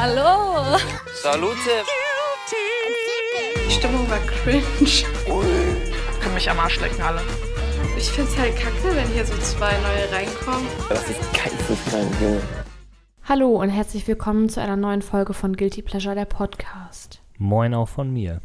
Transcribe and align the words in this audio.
Hallo. 0.00 0.78
Salute. 1.12 1.82
Die 3.66 3.72
Stimmung 3.72 4.08
war 4.08 4.20
cringe. 4.20 4.62
Können 6.20 6.34
mich 6.34 6.48
am 6.48 6.60
Arsch 6.60 6.78
lecken 6.78 7.02
alle. 7.02 7.20
Ich 7.96 8.08
find's 8.08 8.38
halt 8.38 8.54
kacke, 8.54 8.94
wenn 8.94 9.08
hier 9.08 9.26
so 9.26 9.36
zwei 9.38 9.72
neue 9.72 10.12
reinkommen. 10.12 10.68
Das 10.88 11.02
ist 11.10 11.20
geisteskrank, 11.32 12.12
Junge. 12.20 12.40
Hallo 13.24 13.60
und 13.60 13.70
herzlich 13.70 14.06
willkommen 14.06 14.48
zu 14.48 14.62
einer 14.62 14.76
neuen 14.76 15.02
Folge 15.02 15.34
von 15.34 15.56
Guilty 15.56 15.82
Pleasure, 15.82 16.14
der 16.14 16.26
Podcast. 16.26 17.20
Moin 17.36 17.74
auch 17.74 17.88
von 17.88 18.12
mir. 18.12 18.40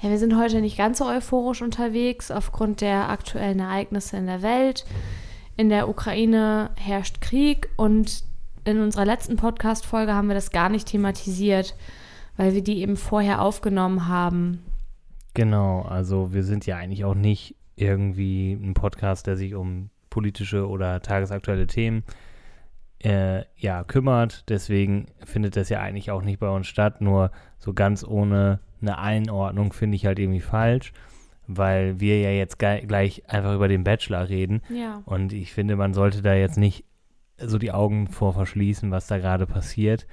Ja, 0.00 0.10
wir 0.10 0.18
sind 0.18 0.38
heute 0.38 0.60
nicht 0.60 0.78
ganz 0.78 0.98
so 0.98 1.06
euphorisch 1.06 1.62
unterwegs 1.62 2.30
aufgrund 2.30 2.80
der 2.80 3.08
aktuellen 3.08 3.58
Ereignisse 3.58 4.18
in 4.18 4.26
der 4.28 4.40
Welt. 4.40 4.86
In 5.56 5.68
der 5.68 5.88
Ukraine 5.88 6.70
herrscht 6.76 7.20
Krieg 7.20 7.70
und 7.74 8.22
in 8.66 8.80
unserer 8.80 9.04
letzten 9.04 9.36
Podcast-Folge 9.36 10.12
haben 10.12 10.28
wir 10.28 10.34
das 10.34 10.50
gar 10.50 10.68
nicht 10.68 10.88
thematisiert, 10.88 11.76
weil 12.36 12.52
wir 12.52 12.62
die 12.62 12.80
eben 12.80 12.96
vorher 12.96 13.40
aufgenommen 13.40 14.08
haben. 14.08 14.62
Genau, 15.34 15.82
also 15.82 16.32
wir 16.32 16.42
sind 16.42 16.66
ja 16.66 16.76
eigentlich 16.76 17.04
auch 17.04 17.14
nicht 17.14 17.54
irgendwie 17.76 18.52
ein 18.52 18.74
Podcast, 18.74 19.26
der 19.26 19.36
sich 19.36 19.54
um 19.54 19.90
politische 20.10 20.66
oder 20.68 21.00
tagesaktuelle 21.00 21.66
Themen 21.66 22.02
äh, 23.04 23.44
ja, 23.56 23.84
kümmert. 23.84 24.44
Deswegen 24.48 25.06
findet 25.24 25.56
das 25.56 25.68
ja 25.68 25.80
eigentlich 25.80 26.10
auch 26.10 26.22
nicht 26.22 26.40
bei 26.40 26.48
uns 26.48 26.66
statt. 26.66 27.00
Nur 27.00 27.30
so 27.58 27.72
ganz 27.72 28.02
ohne 28.02 28.58
eine 28.80 28.98
Einordnung 28.98 29.72
finde 29.72 29.96
ich 29.96 30.06
halt 30.06 30.18
irgendwie 30.18 30.40
falsch, 30.40 30.92
weil 31.46 32.00
wir 32.00 32.20
ja 32.20 32.30
jetzt 32.30 32.58
gleich 32.58 33.28
einfach 33.28 33.54
über 33.54 33.68
den 33.68 33.84
Bachelor 33.84 34.28
reden. 34.28 34.62
Ja. 34.70 35.02
Und 35.04 35.32
ich 35.32 35.52
finde, 35.52 35.76
man 35.76 35.94
sollte 35.94 36.22
da 36.22 36.34
jetzt 36.34 36.58
nicht 36.58 36.84
so 37.38 37.58
die 37.58 37.72
Augen 37.72 38.08
vor 38.08 38.32
verschließen, 38.32 38.90
was 38.90 39.06
da 39.06 39.18
gerade 39.18 39.46
passiert. 39.46 40.06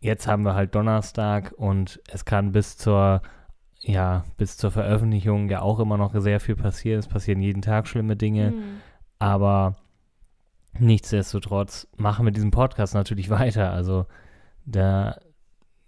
Jetzt 0.00 0.26
haben 0.26 0.44
wir 0.44 0.54
halt 0.54 0.74
Donnerstag 0.74 1.52
und 1.56 2.00
es 2.12 2.24
kann 2.24 2.52
bis 2.52 2.76
zur, 2.76 3.22
ja, 3.80 4.24
bis 4.36 4.56
zur 4.56 4.70
Veröffentlichung 4.70 5.48
ja 5.48 5.62
auch 5.62 5.78
immer 5.80 5.96
noch 5.96 6.14
sehr 6.20 6.40
viel 6.40 6.56
passieren. 6.56 6.98
Es 6.98 7.08
passieren 7.08 7.40
jeden 7.40 7.62
Tag 7.62 7.88
schlimme 7.88 8.16
Dinge, 8.16 8.48
Hm. 8.48 8.62
aber 9.18 9.76
nichtsdestotrotz 10.78 11.88
machen 11.96 12.26
wir 12.26 12.32
diesen 12.32 12.50
Podcast 12.50 12.94
natürlich 12.94 13.30
weiter. 13.30 13.70
Also 13.72 14.06
da, 14.64 15.16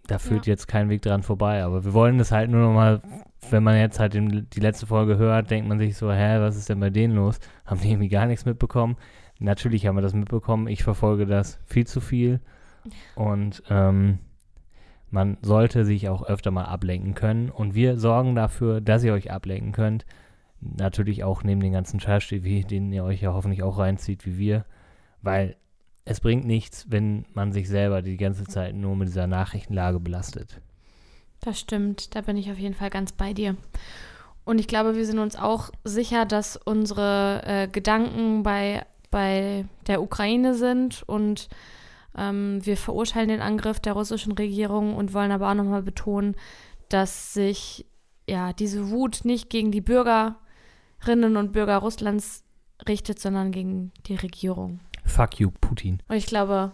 da 0.06 0.18
führt 0.18 0.46
Ja. 0.46 0.52
jetzt 0.52 0.68
kein 0.68 0.88
Weg 0.88 1.02
dran 1.02 1.22
vorbei. 1.22 1.62
Aber 1.64 1.84
wir 1.84 1.92
wollen 1.92 2.18
das 2.18 2.32
halt 2.32 2.50
nur 2.50 2.60
noch 2.62 2.72
mal, 2.74 3.02
wenn 3.50 3.62
man 3.62 3.76
jetzt 3.76 4.00
halt 4.00 4.14
den, 4.14 4.48
die 4.50 4.60
letzte 4.60 4.86
Folge 4.86 5.18
hört, 5.18 5.50
denkt 5.50 5.68
man 5.68 5.78
sich 5.78 5.96
so, 5.96 6.10
hä, 6.12 6.40
was 6.40 6.56
ist 6.56 6.68
denn 6.68 6.80
bei 6.80 6.90
denen 6.90 7.14
los? 7.14 7.38
Haben 7.66 7.80
die 7.80 7.90
irgendwie 7.90 8.08
gar 8.08 8.26
nichts 8.26 8.44
mitbekommen? 8.44 8.96
Natürlich 9.38 9.86
haben 9.86 9.96
wir 9.96 10.02
das 10.02 10.14
mitbekommen. 10.14 10.68
Ich 10.68 10.82
verfolge 10.82 11.26
das 11.26 11.58
viel 11.66 11.86
zu 11.86 12.00
viel. 12.00 12.40
Und 13.14 13.62
ähm, 13.70 14.18
man 15.10 15.38
sollte 15.42 15.84
sich 15.84 16.08
auch 16.08 16.22
öfter 16.22 16.50
mal 16.50 16.64
ablenken 16.64 17.14
können. 17.14 17.50
Und 17.50 17.74
wir 17.74 17.98
sorgen 17.98 18.34
dafür, 18.34 18.80
dass 18.80 19.04
ihr 19.04 19.12
euch 19.12 19.30
ablenken 19.30 19.72
könnt. 19.72 20.06
Natürlich 20.60 21.24
auch 21.24 21.44
neben 21.44 21.60
den 21.60 21.72
ganzen 21.72 22.00
Trash-TV, 22.00 22.66
den 22.66 22.92
ihr 22.92 23.04
euch 23.04 23.22
ja 23.22 23.32
hoffentlich 23.32 23.62
auch 23.62 23.78
reinzieht, 23.78 24.26
wie 24.26 24.38
wir. 24.38 24.64
Weil 25.22 25.56
es 26.04 26.20
bringt 26.20 26.46
nichts, 26.46 26.86
wenn 26.88 27.26
man 27.34 27.52
sich 27.52 27.68
selber 27.68 28.02
die 28.02 28.16
ganze 28.16 28.44
Zeit 28.44 28.74
nur 28.74 28.96
mit 28.96 29.08
dieser 29.08 29.26
Nachrichtenlage 29.26 30.00
belastet. 30.00 30.60
Das 31.40 31.60
stimmt, 31.60 32.14
da 32.14 32.22
bin 32.22 32.36
ich 32.36 32.50
auf 32.50 32.58
jeden 32.58 32.74
Fall 32.74 32.90
ganz 32.90 33.12
bei 33.12 33.32
dir. 33.32 33.56
Und 34.44 34.58
ich 34.58 34.66
glaube, 34.66 34.96
wir 34.96 35.04
sind 35.04 35.18
uns 35.18 35.36
auch 35.36 35.70
sicher, 35.84 36.24
dass 36.24 36.56
unsere 36.56 37.42
äh, 37.44 37.68
Gedanken 37.68 38.42
bei, 38.42 38.86
bei 39.10 39.64
der 39.86 40.02
Ukraine 40.02 40.54
sind 40.54 41.02
und 41.06 41.48
ähm, 42.16 42.64
wir 42.64 42.76
verurteilen 42.76 43.28
den 43.28 43.40
Angriff 43.40 43.80
der 43.80 43.92
russischen 43.92 44.32
Regierung 44.32 44.94
und 44.94 45.14
wollen 45.14 45.30
aber 45.32 45.50
auch 45.50 45.54
nochmal 45.54 45.82
betonen, 45.82 46.34
dass 46.88 47.32
sich 47.34 47.86
ja 48.26 48.52
diese 48.52 48.90
Wut 48.90 49.20
nicht 49.24 49.50
gegen 49.50 49.70
die 49.72 49.80
Bürgerinnen 49.80 51.36
und 51.36 51.52
Bürger 51.52 51.78
Russlands 51.78 52.44
richtet, 52.88 53.18
sondern 53.18 53.50
gegen 53.52 53.92
die 54.06 54.14
Regierung. 54.16 54.80
Fuck 55.04 55.40
you, 55.40 55.50
Putin. 55.60 56.02
Und 56.08 56.16
ich 56.16 56.26
glaube, 56.26 56.72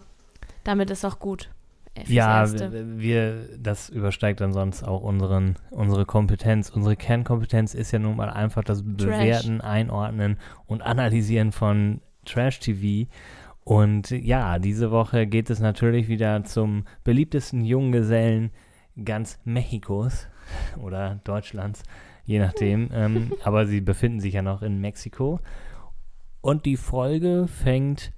damit 0.63 0.89
ist 0.89 1.05
auch 1.05 1.19
gut. 1.19 1.49
äh, 1.95 2.03
Ja, 2.07 2.45
wir, 2.51 3.57
das 3.57 3.89
übersteigt 3.89 4.41
dann 4.41 4.51
sonst 4.53 4.83
auch 4.83 5.01
unseren, 5.01 5.55
unsere 5.69 6.05
Kompetenz. 6.05 6.69
Unsere 6.69 6.95
Kernkompetenz 6.95 7.73
ist 7.73 7.91
ja 7.91 7.99
nun 7.99 8.17
mal 8.17 8.29
einfach 8.29 8.63
das 8.63 8.83
Bewerten, 8.83 9.61
Einordnen 9.61 10.37
und 10.65 10.81
Analysieren 10.81 11.51
von 11.51 12.01
Trash-TV. 12.25 13.09
Und 13.63 14.11
ja, 14.11 14.59
diese 14.59 14.91
Woche 14.91 15.25
geht 15.25 15.49
es 15.49 15.59
natürlich 15.59 16.07
wieder 16.07 16.43
zum 16.43 16.85
beliebtesten 17.03 17.65
Junggesellen 17.65 18.51
ganz 19.03 19.39
Mexikos 19.43 20.27
oder 20.77 21.19
Deutschlands, 21.23 21.83
je 22.25 22.39
nachdem. 22.39 22.89
ähm, 22.93 23.33
aber 23.43 23.65
sie 23.65 23.81
befinden 23.81 24.19
sich 24.19 24.33
ja 24.35 24.41
noch 24.41 24.61
in 24.61 24.79
Mexiko. 24.79 25.39
Und 26.41 26.65
die 26.65 26.77
Folge 26.77 27.47
fängt 27.47 28.13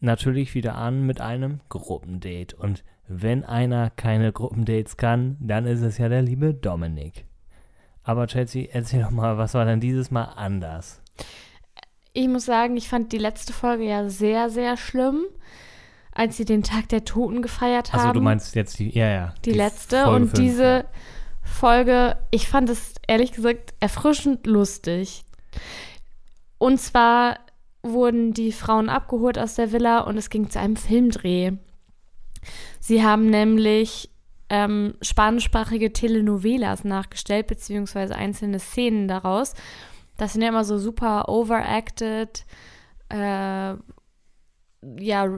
natürlich 0.00 0.54
wieder 0.54 0.74
an 0.74 1.06
mit 1.06 1.20
einem 1.20 1.60
Gruppendate. 1.70 2.54
Und 2.56 2.84
wenn 3.08 3.44
einer 3.44 3.90
keine 3.90 4.32
Gruppendates 4.32 4.96
kann, 4.96 5.36
dann 5.40 5.64
ist 5.66 5.80
es 5.80 5.98
ja 5.98 6.08
der 6.08 6.22
liebe 6.22 6.52
Dominik. 6.52 7.24
Aber 8.02 8.26
Chelsea, 8.26 8.68
erzähl 8.72 9.02
doch 9.02 9.10
mal, 9.10 9.38
was 9.38 9.54
war 9.54 9.64
denn 9.64 9.80
dieses 9.80 10.10
Mal 10.10 10.24
anders? 10.24 11.02
Ich 12.14 12.28
muss 12.28 12.44
sagen, 12.44 12.76
ich 12.76 12.88
fand 12.88 13.12
die 13.12 13.18
letzte 13.18 13.52
Folge 13.52 13.84
ja 13.84 14.08
sehr, 14.08 14.50
sehr 14.50 14.76
schlimm, 14.76 15.22
als 16.12 16.36
sie 16.36 16.44
den 16.44 16.62
Tag 16.62 16.88
der 16.90 17.04
Toten 17.04 17.40
gefeiert 17.40 17.92
haben. 17.92 18.00
Also 18.00 18.12
du 18.12 18.20
meinst 18.20 18.54
jetzt 18.54 18.78
die, 18.78 18.90
ja, 18.90 19.08
ja. 19.08 19.34
die, 19.44 19.52
letzte 19.52 20.02
Folge 20.02 20.16
und 20.16 20.22
fünf, 20.28 20.32
diese 20.34 20.64
ja. 20.64 20.84
Folge, 21.42 22.16
ich 22.30 22.48
fand 22.48 22.68
es 22.68 22.94
ehrlich 23.06 23.32
gesagt 23.32 23.72
erfrischend 23.80 24.46
lustig. 24.46 25.24
Und 26.58 26.78
zwar 26.80 27.38
wurden 27.82 28.32
die 28.32 28.52
Frauen 28.52 28.88
abgeholt 28.88 29.38
aus 29.38 29.54
der 29.54 29.72
Villa 29.72 30.00
und 30.00 30.16
es 30.16 30.30
ging 30.30 30.50
zu 30.50 30.60
einem 30.60 30.76
Filmdreh. 30.76 31.52
Sie 32.78 33.02
haben 33.02 33.30
nämlich 33.30 34.10
ähm, 34.50 34.94
spanischsprachige 35.00 35.92
Telenovelas 35.92 36.84
nachgestellt, 36.84 37.46
beziehungsweise 37.46 38.14
einzelne 38.14 38.58
Szenen 38.58 39.08
daraus. 39.08 39.54
Das 40.22 40.34
sind 40.34 40.42
ja 40.42 40.50
immer 40.50 40.62
so 40.62 40.78
super 40.78 41.28
overacted, 41.28 42.46
äh, 43.08 43.74
ja, 45.00 45.28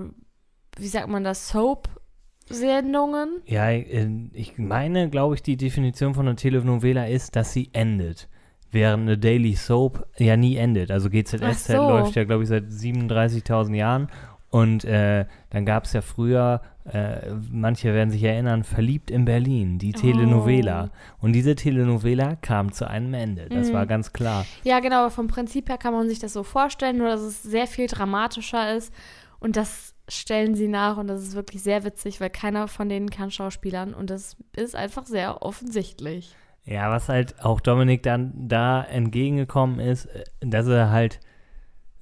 wie 0.76 0.88
sagt 0.88 1.08
man 1.08 1.24
das, 1.24 1.48
Soap-Sendungen. 1.48 3.40
Ja, 3.46 3.70
äh, 3.70 4.10
ich 4.34 4.58
meine, 4.58 5.08
glaube 5.08 5.36
ich, 5.36 5.42
die 5.42 5.56
Definition 5.56 6.12
von 6.12 6.28
einer 6.28 6.36
Telenovela 6.36 7.06
ist, 7.06 7.34
dass 7.34 7.54
sie 7.54 7.70
endet. 7.72 8.28
Während 8.72 9.04
eine 9.04 9.16
Daily 9.16 9.54
Soap 9.54 10.06
ja 10.18 10.36
nie 10.36 10.56
endet. 10.56 10.90
Also 10.90 11.08
GZSZ 11.08 11.66
so. 11.68 11.88
läuft 11.88 12.14
ja, 12.14 12.24
glaube 12.24 12.42
ich, 12.42 12.50
seit 12.50 12.64
37.000 12.64 13.74
Jahren. 13.74 14.08
Und 14.54 14.84
äh, 14.84 15.26
dann 15.50 15.66
gab 15.66 15.84
es 15.84 15.92
ja 15.94 16.00
früher, 16.00 16.60
äh, 16.84 17.32
manche 17.50 17.92
werden 17.92 18.10
sich 18.10 18.22
erinnern, 18.22 18.62
Verliebt 18.62 19.10
in 19.10 19.24
Berlin, 19.24 19.78
die 19.80 19.90
Telenovela. 19.90 20.90
Und 21.18 21.32
diese 21.32 21.56
Telenovela 21.56 22.36
kam 22.36 22.70
zu 22.70 22.88
einem 22.88 23.14
Ende. 23.14 23.48
Das 23.50 23.70
Mhm. 23.70 23.72
war 23.72 23.86
ganz 23.86 24.12
klar. 24.12 24.46
Ja, 24.62 24.78
genau, 24.78 25.00
aber 25.00 25.10
vom 25.10 25.26
Prinzip 25.26 25.68
her 25.68 25.76
kann 25.78 25.92
man 25.92 26.08
sich 26.08 26.20
das 26.20 26.32
so 26.32 26.44
vorstellen, 26.44 26.98
nur 26.98 27.08
dass 27.08 27.22
es 27.22 27.42
sehr 27.42 27.66
viel 27.66 27.88
dramatischer 27.88 28.76
ist. 28.76 28.92
Und 29.40 29.56
das 29.56 29.94
stellen 30.08 30.54
sie 30.54 30.68
nach 30.68 30.98
und 30.98 31.08
das 31.08 31.22
ist 31.22 31.34
wirklich 31.34 31.62
sehr 31.64 31.82
witzig, 31.82 32.20
weil 32.20 32.30
keiner 32.30 32.68
von 32.68 32.88
denen 32.88 33.10
kann 33.10 33.32
Schauspielern 33.32 33.92
und 33.92 34.08
das 34.10 34.36
ist 34.54 34.76
einfach 34.76 35.06
sehr 35.06 35.42
offensichtlich. 35.42 36.36
Ja, 36.64 36.90
was 36.92 37.08
halt 37.08 37.42
auch 37.44 37.60
Dominik 37.60 38.04
dann 38.04 38.32
da 38.48 38.84
entgegengekommen 38.84 39.80
ist, 39.80 40.06
äh, 40.06 40.22
dass 40.40 40.68
er 40.68 40.90
halt 40.90 41.18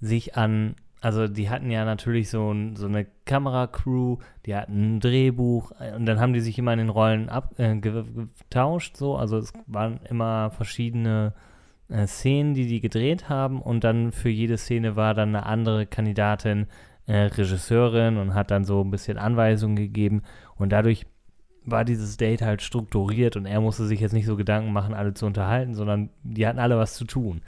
sich 0.01 0.37
an, 0.37 0.75
also 1.03 1.27
die 1.27 1.51
hatten 1.51 1.71
ja 1.71 1.85
natürlich 1.85 2.31
so, 2.31 2.53
ein, 2.53 2.77
so 2.77 2.87
eine 2.87 3.07
Kameracrew, 3.25 4.19
die 4.47 4.55
hatten 4.55 4.97
ein 4.97 5.01
Drehbuch 5.01 5.73
äh, 5.81 5.95
und 5.95 6.07
dann 6.07 6.21
haben 6.21 6.33
die 6.33 6.41
sich 6.41 6.59
immer 6.59 6.73
in 6.73 6.79
den 6.79 6.89
Rollen 6.89 7.29
ab, 7.29 7.59
äh, 7.59 7.75
so, 8.95 9.17
also 9.17 9.37
es 9.37 9.53
waren 9.67 10.01
immer 10.09 10.51
verschiedene 10.51 11.35
äh, 11.89 12.07
Szenen, 12.07 12.55
die 12.55 12.67
die 12.67 12.81
gedreht 12.81 13.29
haben 13.29 13.61
und 13.61 13.83
dann 13.83 14.13
für 14.13 14.29
jede 14.29 14.57
Szene 14.57 14.95
war 14.95 15.13
dann 15.15 15.31
eine 15.31 15.45
andere 15.45 15.87
Kandidatin 15.87 16.69
äh, 17.07 17.17
Regisseurin 17.17 18.17
und 18.17 18.35
hat 18.35 18.53
dann 18.53 18.65
so 18.65 18.81
ein 18.81 18.93
bisschen 18.93 19.19
Anweisungen 19.19 19.75
gegeben 19.75 20.23
und 20.55 20.71
dadurch 20.71 21.05
war 21.65 21.85
dieses 21.85 22.17
Date 22.17 22.43
halt 22.43 22.63
strukturiert 22.63 23.37
und 23.37 23.47
er 23.47 23.61
musste 23.61 23.87
sich 23.87 23.99
jetzt 24.01 24.13
nicht 24.13 24.27
so 24.27 24.37
Gedanken 24.37 24.73
machen, 24.73 24.95
alle 24.95 25.15
zu 25.15 25.27
unterhalten, 25.27 25.75
sondern 25.75 26.11
die 26.23 26.47
hatten 26.47 26.59
alle 26.61 26.79
was 26.79 26.95
zu 26.95 27.05
tun. 27.05 27.43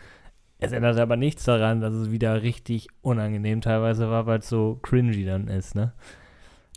Es 0.59 0.73
ändert 0.73 0.99
aber 0.99 1.17
nichts 1.17 1.45
daran, 1.45 1.81
dass 1.81 1.93
es 1.95 2.11
wieder 2.11 2.43
richtig 2.43 2.89
unangenehm 3.03 3.61
teilweise 3.61 4.09
war, 4.11 4.27
weil 4.27 4.39
es 4.39 4.49
so 4.49 4.79
cringy 4.83 5.25
dann 5.25 5.49
ist, 5.49 5.75
ne? 5.75 5.93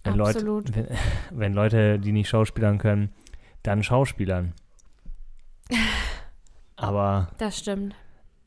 Wenn 0.04 0.20
Absolut. 0.20 0.70
Leute, 0.76 0.90
wenn, 0.90 0.98
wenn 1.40 1.54
Leute, 1.54 2.00
die 2.00 2.12
nicht 2.12 2.30
schauspielern 2.30 2.78
können, 2.80 3.14
dann 3.64 3.84
schauspielern. 3.84 4.54
Aber, 6.76 7.30
Das 7.40 7.58
stimmt. 7.58 7.96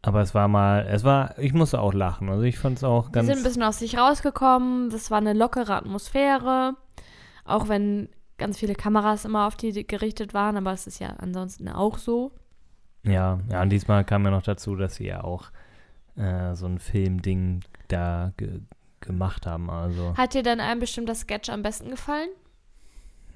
aber 0.03 0.21
es 0.21 0.35
war 0.35 0.47
mal, 0.47 0.87
es 0.89 1.03
war, 1.05 1.37
ich 1.39 1.53
musste 1.53 1.81
auch 1.81 1.93
lachen. 1.93 2.29
Also 2.29 2.43
ich 2.45 2.59
fand 2.59 2.79
es 2.79 2.85
auch 2.85 3.07
Sie 3.07 3.13
ganz. 3.13 3.27
sind 3.27 3.39
ein 3.39 3.43
bisschen 3.43 3.63
aus 3.65 3.79
sich 3.81 3.99
rausgekommen. 3.99 4.89
Das 4.91 5.11
war 5.11 5.19
eine 5.19 5.33
lockere 5.33 5.75
Atmosphäre. 5.75 6.75
Auch 7.45 7.69
wenn 7.69 8.09
ganz 8.39 8.59
viele 8.59 8.75
Kameras 8.75 9.25
immer 9.25 9.47
auf 9.49 9.57
die 9.57 9.87
gerichtet 9.87 10.33
waren, 10.33 10.57
aber 10.57 10.73
es 10.73 10.87
ist 10.87 11.01
ja 11.01 11.09
ansonsten 11.19 11.69
auch 11.69 11.99
so. 11.99 12.33
Ja, 13.03 13.41
ja, 13.51 13.63
und 13.63 13.71
diesmal 13.71 14.05
kam 14.05 14.25
ja 14.25 14.31
noch 14.31 14.43
dazu, 14.43 14.77
dass 14.77 14.97
sie 14.97 15.07
ja 15.07 15.25
auch 15.25 15.51
äh, 16.17 16.55
so 16.55 16.67
ein 16.67 16.79
Filmding 16.79 17.61
da 17.89 18.33
ge 18.37 18.61
gemacht 19.01 19.47
haben. 19.47 19.71
Also, 19.71 20.15
Hat 20.15 20.35
dir 20.35 20.43
dann 20.43 20.61
ein 20.61 20.79
bestimmter 20.79 21.15
Sketch 21.15 21.49
am 21.49 21.63
besten 21.63 21.89
gefallen? 21.89 22.29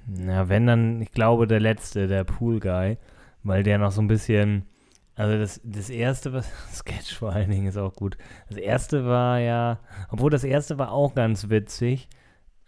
na, 0.06 0.48
wenn 0.48 0.66
dann, 0.66 1.00
ich 1.00 1.12
glaube, 1.12 1.46
der 1.46 1.60
letzte, 1.60 2.06
der 2.06 2.24
Pool 2.24 2.60
Guy, 2.60 2.98
weil 3.42 3.62
der 3.62 3.78
noch 3.78 3.92
so 3.92 4.02
ein 4.02 4.08
bisschen, 4.08 4.66
also 5.14 5.38
das, 5.38 5.60
das 5.64 5.90
erste, 5.90 6.32
was, 6.32 6.50
Sketch 6.72 7.14
vor 7.14 7.32
allen 7.32 7.50
Dingen 7.50 7.66
ist 7.66 7.76
auch 7.78 7.94
gut. 7.94 8.16
Das 8.48 8.58
erste 8.58 9.06
war 9.06 9.38
ja, 9.38 9.78
obwohl 10.10 10.30
das 10.30 10.44
erste 10.44 10.78
war 10.78 10.92
auch 10.92 11.14
ganz 11.14 11.48
witzig, 11.48 12.08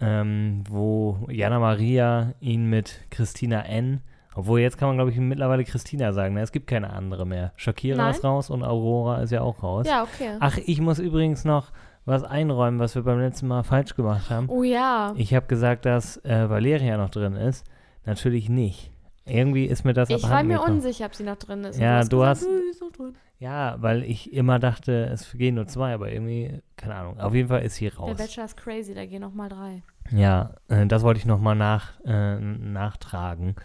ähm, 0.00 0.64
wo 0.68 1.26
Jana 1.30 1.58
Maria 1.58 2.34
ihn 2.40 2.66
mit 2.68 3.00
Christina 3.10 3.64
N. 3.64 4.02
Obwohl 4.36 4.60
jetzt 4.60 4.78
kann 4.78 4.88
man, 4.88 4.96
glaube 4.98 5.10
ich, 5.10 5.16
mittlerweile 5.18 5.64
Christina 5.64 6.12
sagen. 6.12 6.34
Ne? 6.34 6.42
Es 6.42 6.52
gibt 6.52 6.66
keine 6.66 6.90
andere 6.92 7.26
mehr. 7.26 7.52
Shakira 7.56 7.96
Nein. 7.96 8.10
ist 8.14 8.22
raus 8.22 8.50
und 8.50 8.62
Aurora 8.62 9.22
ist 9.22 9.30
ja 9.32 9.40
auch 9.40 9.62
raus. 9.62 9.86
Ja, 9.88 10.02
okay. 10.04 10.36
Ach, 10.40 10.58
ich 10.64 10.80
muss 10.80 10.98
übrigens 10.98 11.44
noch 11.44 11.72
was 12.04 12.22
einräumen, 12.22 12.78
was 12.78 12.94
wir 12.94 13.02
beim 13.02 13.18
letzten 13.18 13.48
Mal 13.48 13.62
falsch 13.64 13.96
gemacht 13.96 14.30
haben. 14.30 14.48
Oh 14.48 14.62
ja. 14.62 15.12
Ich 15.16 15.34
habe 15.34 15.46
gesagt, 15.46 15.86
dass 15.86 16.18
äh, 16.24 16.48
Valeria 16.48 16.96
noch 16.98 17.10
drin 17.10 17.34
ist. 17.34 17.64
Natürlich 18.04 18.48
nicht. 18.48 18.92
Irgendwie 19.24 19.64
ist 19.64 19.84
mir 19.84 19.92
das 19.94 20.08
Ich 20.10 20.22
war 20.22 20.44
mir 20.44 20.58
gekommen. 20.58 20.76
unsicher, 20.76 21.06
ob 21.06 21.14
sie 21.16 21.24
noch 21.24 21.34
drin 21.36 21.64
ist. 21.64 21.80
Ja, 21.80 22.04
du 22.04 22.18
gesagt, 22.18 22.28
hast- 22.28 22.42
"Nö, 22.44 22.60
die 22.64 22.70
ist 22.70 22.80
noch 22.80 22.92
drin. 22.92 23.14
Ja, 23.38 23.76
weil 23.80 24.04
ich 24.04 24.32
immer 24.32 24.58
dachte, 24.58 25.06
es 25.12 25.32
gehen 25.32 25.56
nur 25.56 25.66
zwei, 25.66 25.92
aber 25.94 26.10
irgendwie, 26.12 26.62
keine 26.76 26.94
Ahnung. 26.94 27.18
Auf 27.20 27.34
jeden 27.34 27.48
Fall 27.48 27.62
ist 27.62 27.74
sie 27.74 27.90
Der 27.90 27.98
raus. 27.98 28.16
Bachelor 28.16 28.44
ist 28.44 28.56
crazy, 28.56 28.94
da 28.94 29.04
gehen 29.04 29.20
noch 29.22 29.34
mal 29.34 29.48
drei. 29.48 29.82
Ja, 30.12 30.52
äh, 30.68 30.86
das 30.86 31.02
wollte 31.02 31.18
ich 31.18 31.26
nochmal 31.26 31.56
nach, 31.56 31.92
äh, 32.06 32.38
nachtragen. 32.38 33.56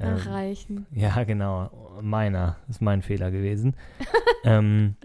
Ähm, 0.00 0.14
Nachreichen. 0.14 0.86
Ja, 0.90 1.24
genau. 1.24 1.70
Meiner 2.00 2.56
ist 2.68 2.82
mein 2.82 3.02
Fehler 3.02 3.30
gewesen. 3.30 3.74
ähm, 4.44 4.96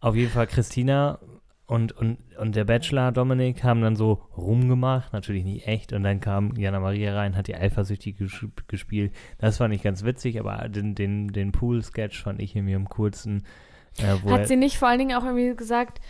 auf 0.00 0.14
jeden 0.14 0.30
Fall 0.30 0.46
Christina 0.46 1.18
und, 1.66 1.92
und, 1.92 2.18
und 2.38 2.56
der 2.56 2.64
Bachelor 2.64 3.10
Dominik 3.10 3.64
haben 3.64 3.80
dann 3.80 3.96
so 3.96 4.22
rumgemacht, 4.36 5.12
natürlich 5.12 5.44
nicht 5.44 5.66
echt. 5.66 5.92
Und 5.94 6.02
dann 6.02 6.20
kam 6.20 6.54
Jana 6.56 6.78
Maria 6.78 7.14
rein, 7.14 7.36
hat 7.36 7.48
die 7.48 7.56
eifersüchtig 7.56 8.18
ges 8.18 8.44
gespielt. 8.68 9.14
Das 9.38 9.56
fand 9.56 9.72
ich 9.74 9.82
ganz 9.82 10.04
witzig, 10.04 10.38
aber 10.38 10.68
den, 10.68 10.94
den, 10.94 11.28
den 11.28 11.52
Pool-Sketch 11.52 12.22
fand 12.22 12.40
ich 12.40 12.54
irgendwie 12.54 12.74
am 12.74 12.88
coolsten. 12.90 13.44
Äh, 13.98 14.30
Hat 14.30 14.46
sie 14.46 14.56
nicht 14.56 14.76
vor 14.78 14.88
allen 14.88 14.98
Dingen 14.98 15.16
auch 15.16 15.24
irgendwie 15.24 15.56
gesagt, 15.56 16.00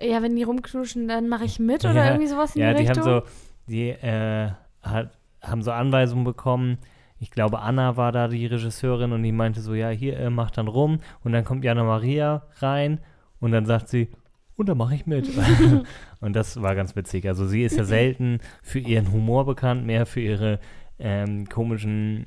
ja, 0.00 0.22
wenn 0.22 0.36
die 0.36 0.44
rumknuschen, 0.44 1.08
dann 1.08 1.28
mache 1.28 1.44
ich 1.44 1.58
mit 1.58 1.84
oder 1.84 1.94
Ja, 1.94 2.06
irgendwie 2.06 2.28
sowas 2.28 2.54
in 2.54 2.62
ja, 2.62 2.72
die 2.72 2.82
die 2.82 2.88
Richtung? 2.88 3.04
haben 3.04 3.22
so, 3.24 3.30
die 3.66 3.88
äh, 3.88 4.50
hat, 4.82 5.10
haben 5.42 5.62
so 5.62 5.72
Anweisungen 5.72 6.24
bekommen. 6.24 6.78
Ich 7.22 7.30
glaube, 7.30 7.60
Anna 7.60 7.98
war 7.98 8.12
da 8.12 8.28
die 8.28 8.46
Regisseurin 8.46 9.12
und 9.12 9.22
die 9.22 9.30
meinte 9.30 9.60
so, 9.60 9.74
ja, 9.74 9.90
hier, 9.90 10.18
äh, 10.18 10.30
mach 10.30 10.50
dann 10.50 10.68
rum. 10.68 11.00
Und 11.22 11.32
dann 11.32 11.44
kommt 11.44 11.64
Jana 11.64 11.84
Maria 11.84 12.46
rein 12.56 12.98
und 13.40 13.52
dann 13.52 13.66
sagt 13.66 13.88
sie, 13.90 14.08
und 14.56 14.70
da 14.70 14.74
mache 14.74 14.94
ich 14.94 15.06
mit. 15.06 15.30
und 16.20 16.32
das 16.34 16.62
war 16.62 16.74
ganz 16.74 16.96
witzig. 16.96 17.28
Also 17.28 17.46
sie 17.46 17.62
ist 17.62 17.76
ja 17.76 17.84
selten 17.84 18.40
für 18.62 18.78
ihren 18.78 19.12
Humor 19.12 19.44
bekannt, 19.44 19.84
mehr 19.84 20.06
für 20.06 20.20
ihre 20.20 20.60
ähm, 20.98 21.46
komischen, 21.46 22.26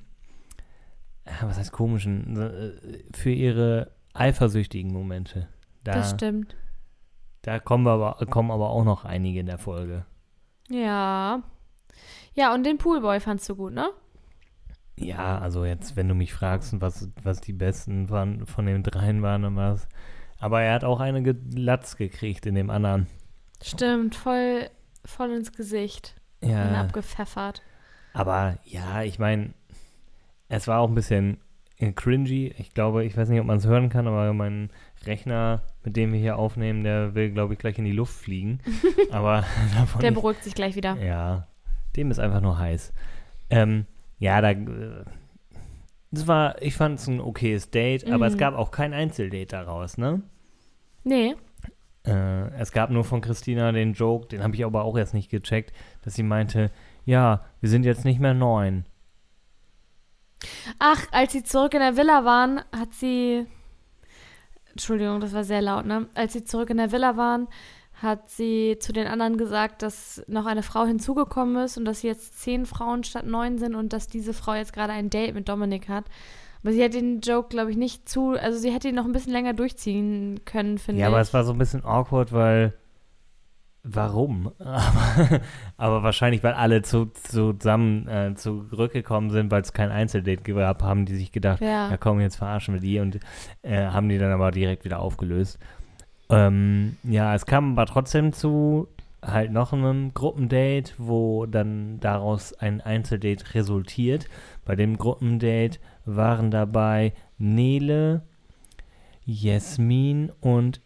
äh, 1.26 1.32
was 1.42 1.58
heißt 1.58 1.72
komischen, 1.72 2.38
äh, 2.40 3.18
für 3.18 3.32
ihre 3.32 3.96
eifersüchtigen 4.14 4.94
Momente. 4.94 5.48
Da, 5.84 5.94
das 5.94 6.12
stimmt. 6.12 6.56
da 7.42 7.60
kommen, 7.60 7.88
aber, 7.88 8.24
kommen 8.30 8.52
aber 8.52 8.70
auch 8.70 8.84
noch 8.84 9.06
einige 9.06 9.40
in 9.40 9.48
der 9.48 9.58
Folge. 9.58 10.06
Ja. 10.70 11.42
Ja, 12.36 12.54
und 12.54 12.64
den 12.64 12.78
Poolboy 12.78 13.20
fandst 13.20 13.50
du 13.50 13.56
gut, 13.56 13.74
ne? 13.74 13.90
Ja, 14.98 15.40
also 15.40 15.66
jetzt, 15.66 15.96
wenn 15.96 16.08
du 16.08 16.14
mich 16.16 16.34
fragst, 16.34 16.80
was, 16.80 17.10
was 17.24 17.42
die 17.42 17.54
besten 17.54 18.10
waren, 18.10 18.46
von 18.46 18.66
den 18.66 18.84
dreien 18.84 19.22
waren, 19.22 19.42
dann 19.42 19.56
war 19.56 19.74
es. 19.74 19.88
Aber 20.40 20.62
er 20.62 20.74
hat 20.74 20.84
auch 20.84 21.00
eine 21.00 21.36
Latz 21.56 21.96
gekriegt 21.98 22.46
in 22.46 22.56
dem 22.56 22.70
anderen. 22.70 23.08
Stimmt, 23.62 24.16
voll, 24.16 24.70
voll 25.06 25.32
ins 25.32 25.52
Gesicht. 25.52 26.16
Und 26.42 26.50
Ja. 26.50 26.82
abgepfeffert. 26.82 27.62
Aber 28.14 28.58
ja, 28.66 29.02
ich 29.04 29.18
meine, 29.20 29.54
es 30.50 30.68
war 30.68 30.80
auch 30.80 30.90
ein 30.90 30.96
bisschen 30.96 31.38
cringy. 31.96 32.54
Ich 32.58 32.74
glaube, 32.74 33.04
ich 33.04 33.18
weiß 33.18 33.30
nicht, 33.30 33.40
ob 33.40 33.48
man 33.48 33.58
es 33.58 33.66
hören 33.66 33.90
kann, 33.90 34.08
aber 34.08 34.32
mein 34.34 34.70
Rechner, 35.06 35.64
mit 35.84 35.96
dem 35.98 36.14
wir 36.14 36.20
hier 36.20 36.38
aufnehmen, 36.38 36.84
der 36.84 37.16
will, 37.16 37.32
glaube 37.32 37.54
ich, 37.54 37.60
gleich 37.60 37.78
in 37.78 37.86
die 37.86 37.92
Luft 37.92 38.14
fliegen. 38.14 38.60
aber 39.12 39.44
davon 39.76 40.02
Der 40.02 40.12
beruhigt 40.12 40.44
sich 40.44 40.54
gleich 40.56 40.76
wieder. 40.76 40.96
Ja, 41.02 41.48
dem 41.96 42.12
ist 42.12 42.20
einfach 42.20 42.42
nur 42.42 42.58
heiß. 42.58 42.94
Ähm, 43.50 43.86
ja, 44.20 44.42
da. 44.42 44.52
äh, 44.52 45.06
Das 46.12 46.28
war, 46.28 46.62
ich 46.62 46.76
fand 46.76 47.00
es 47.00 47.08
ein 47.08 47.20
okayes 47.20 47.72
Date, 47.72 48.08
aber 48.12 48.28
es 48.28 48.36
Mhm. 48.36 48.40
gab 48.40 48.56
auch 48.56 48.70
kein 48.72 48.94
Einzeldate 48.94 49.48
daraus, 49.48 49.98
ne? 49.98 50.22
Nee. 51.04 51.36
Äh, 52.06 52.50
es 52.60 52.72
gab 52.72 52.90
nur 52.92 53.04
von 53.04 53.22
Christina 53.22 53.72
den 53.72 53.94
Joke, 53.94 54.28
den 54.28 54.44
habe 54.44 54.56
ich 54.56 54.64
aber 54.64 54.84
auch 54.84 54.96
erst 54.98 55.14
nicht 55.14 55.32
gecheckt, 55.32 55.74
dass 56.04 56.14
sie 56.16 56.24
meinte, 56.24 56.70
ja, 57.06 57.44
wir 57.62 57.70
sind 57.70 57.84
jetzt 57.86 58.06
nicht 58.06 58.20
mehr 58.20 58.34
neun. 58.34 58.86
Ach, 60.80 61.06
als 61.12 61.32
sie 61.32 61.44
zurück 61.44 61.74
in 61.74 61.80
der 61.80 61.98
Villa 61.98 62.26
waren, 62.26 62.62
hat 62.76 62.94
sie. 62.94 63.46
Entschuldigung, 64.72 65.20
das 65.20 65.34
war 65.34 65.44
sehr 65.44 65.62
laut, 65.62 65.86
ne? 65.86 66.08
Als 66.16 66.34
sie 66.34 66.44
zurück 66.44 66.70
in 66.70 66.78
der 66.78 66.92
Villa 66.92 67.16
waren, 67.16 67.48
hat 68.04 68.30
sie 68.30 68.78
zu 68.80 68.94
den 68.94 69.08
anderen 69.08 69.38
gesagt, 69.38 69.82
dass 69.82 70.24
noch 70.28 70.46
eine 70.46 70.62
Frau 70.64 70.86
hinzugekommen 70.86 71.56
ist 71.64 71.78
und 71.78 71.86
dass 71.86 72.02
jetzt 72.04 72.40
zehn 72.42 72.66
Frauen 72.66 73.04
statt 73.04 73.26
neun 73.26 73.58
sind 73.58 73.74
und 73.76 73.94
dass 73.94 74.08
diese 74.08 74.34
Frau 74.34 74.54
jetzt 74.54 74.74
gerade 74.74 74.94
ein 74.94 75.10
Date 75.10 75.34
mit 75.34 75.50
Dominik 75.50 75.90
hat. 75.90 76.06
Aber 76.62 76.72
sie 76.72 76.84
hat 76.84 76.94
den 76.94 77.20
Joke, 77.22 77.50
glaube 77.50 77.72
ich, 77.72 77.78
nicht 77.78 78.08
zu. 78.08 78.32
Also, 78.40 78.58
sie 78.58 78.72
hätte 78.72 78.88
ihn 78.88 78.96
noch 78.96 79.04
ein 79.06 79.12
bisschen 79.12 79.34
länger 79.34 79.54
durchziehen 79.54 80.42
können, 80.46 80.78
finde 80.78 81.02
Ja, 81.02 81.08
ich. 81.08 81.14
aber 81.14 81.20
es 81.22 81.34
war 81.34 81.44
so 81.44 81.52
ein 81.54 81.58
bisschen 81.58 81.84
awkward, 81.84 82.32
weil. 82.32 82.74
Warum? 83.86 84.54
Aber, 84.60 85.42
aber 85.76 86.04
wahrscheinlich, 86.04 86.42
weil 86.42 86.54
alle 86.54 86.84
zu, 86.84 87.08
zusammen 87.08 88.08
äh, 88.08 88.34
zurückgekommen 88.34 89.30
sind, 89.30 89.52
weil 89.52 89.62
es 89.62 89.74
kein 89.74 89.92
Einzeldate 89.92 90.42
gab, 90.54 90.82
haben 90.84 91.06
die 91.06 91.16
sich 91.18 91.34
gedacht, 91.34 91.60
Ja. 91.60 91.90
ja 91.90 91.98
komm, 91.98 92.22
jetzt 92.22 92.38
verarschen 92.38 92.76
wir 92.76 92.80
die 92.82 93.00
und 93.02 93.20
äh, 93.62 93.88
haben 93.88 94.08
die 94.08 94.18
dann 94.18 94.32
aber 94.32 94.52
direkt 94.52 94.86
wieder 94.86 95.00
aufgelöst. 95.00 95.60
Ähm, 96.30 96.98
ja, 97.04 97.36
es 97.36 97.46
kam 97.46 97.74
aber 97.74 97.86
trotzdem 97.86 98.34
zu 98.34 98.88
halt 99.22 99.52
noch 99.52 99.74
einem 99.74 100.14
Gruppendate, 100.14 100.94
wo 100.98 101.46
dann 101.46 102.00
daraus 102.00 102.54
ein 102.54 102.82
Einzeldate 102.82 103.54
resultiert. 103.54 104.28
Bei 104.66 104.76
dem 104.76 104.98
Gruppendate 104.98 105.80
waren 106.06 106.52
dabei 106.52 107.14
Nele, 107.38 108.24
Jasmin 109.26 110.32
und 110.42 110.82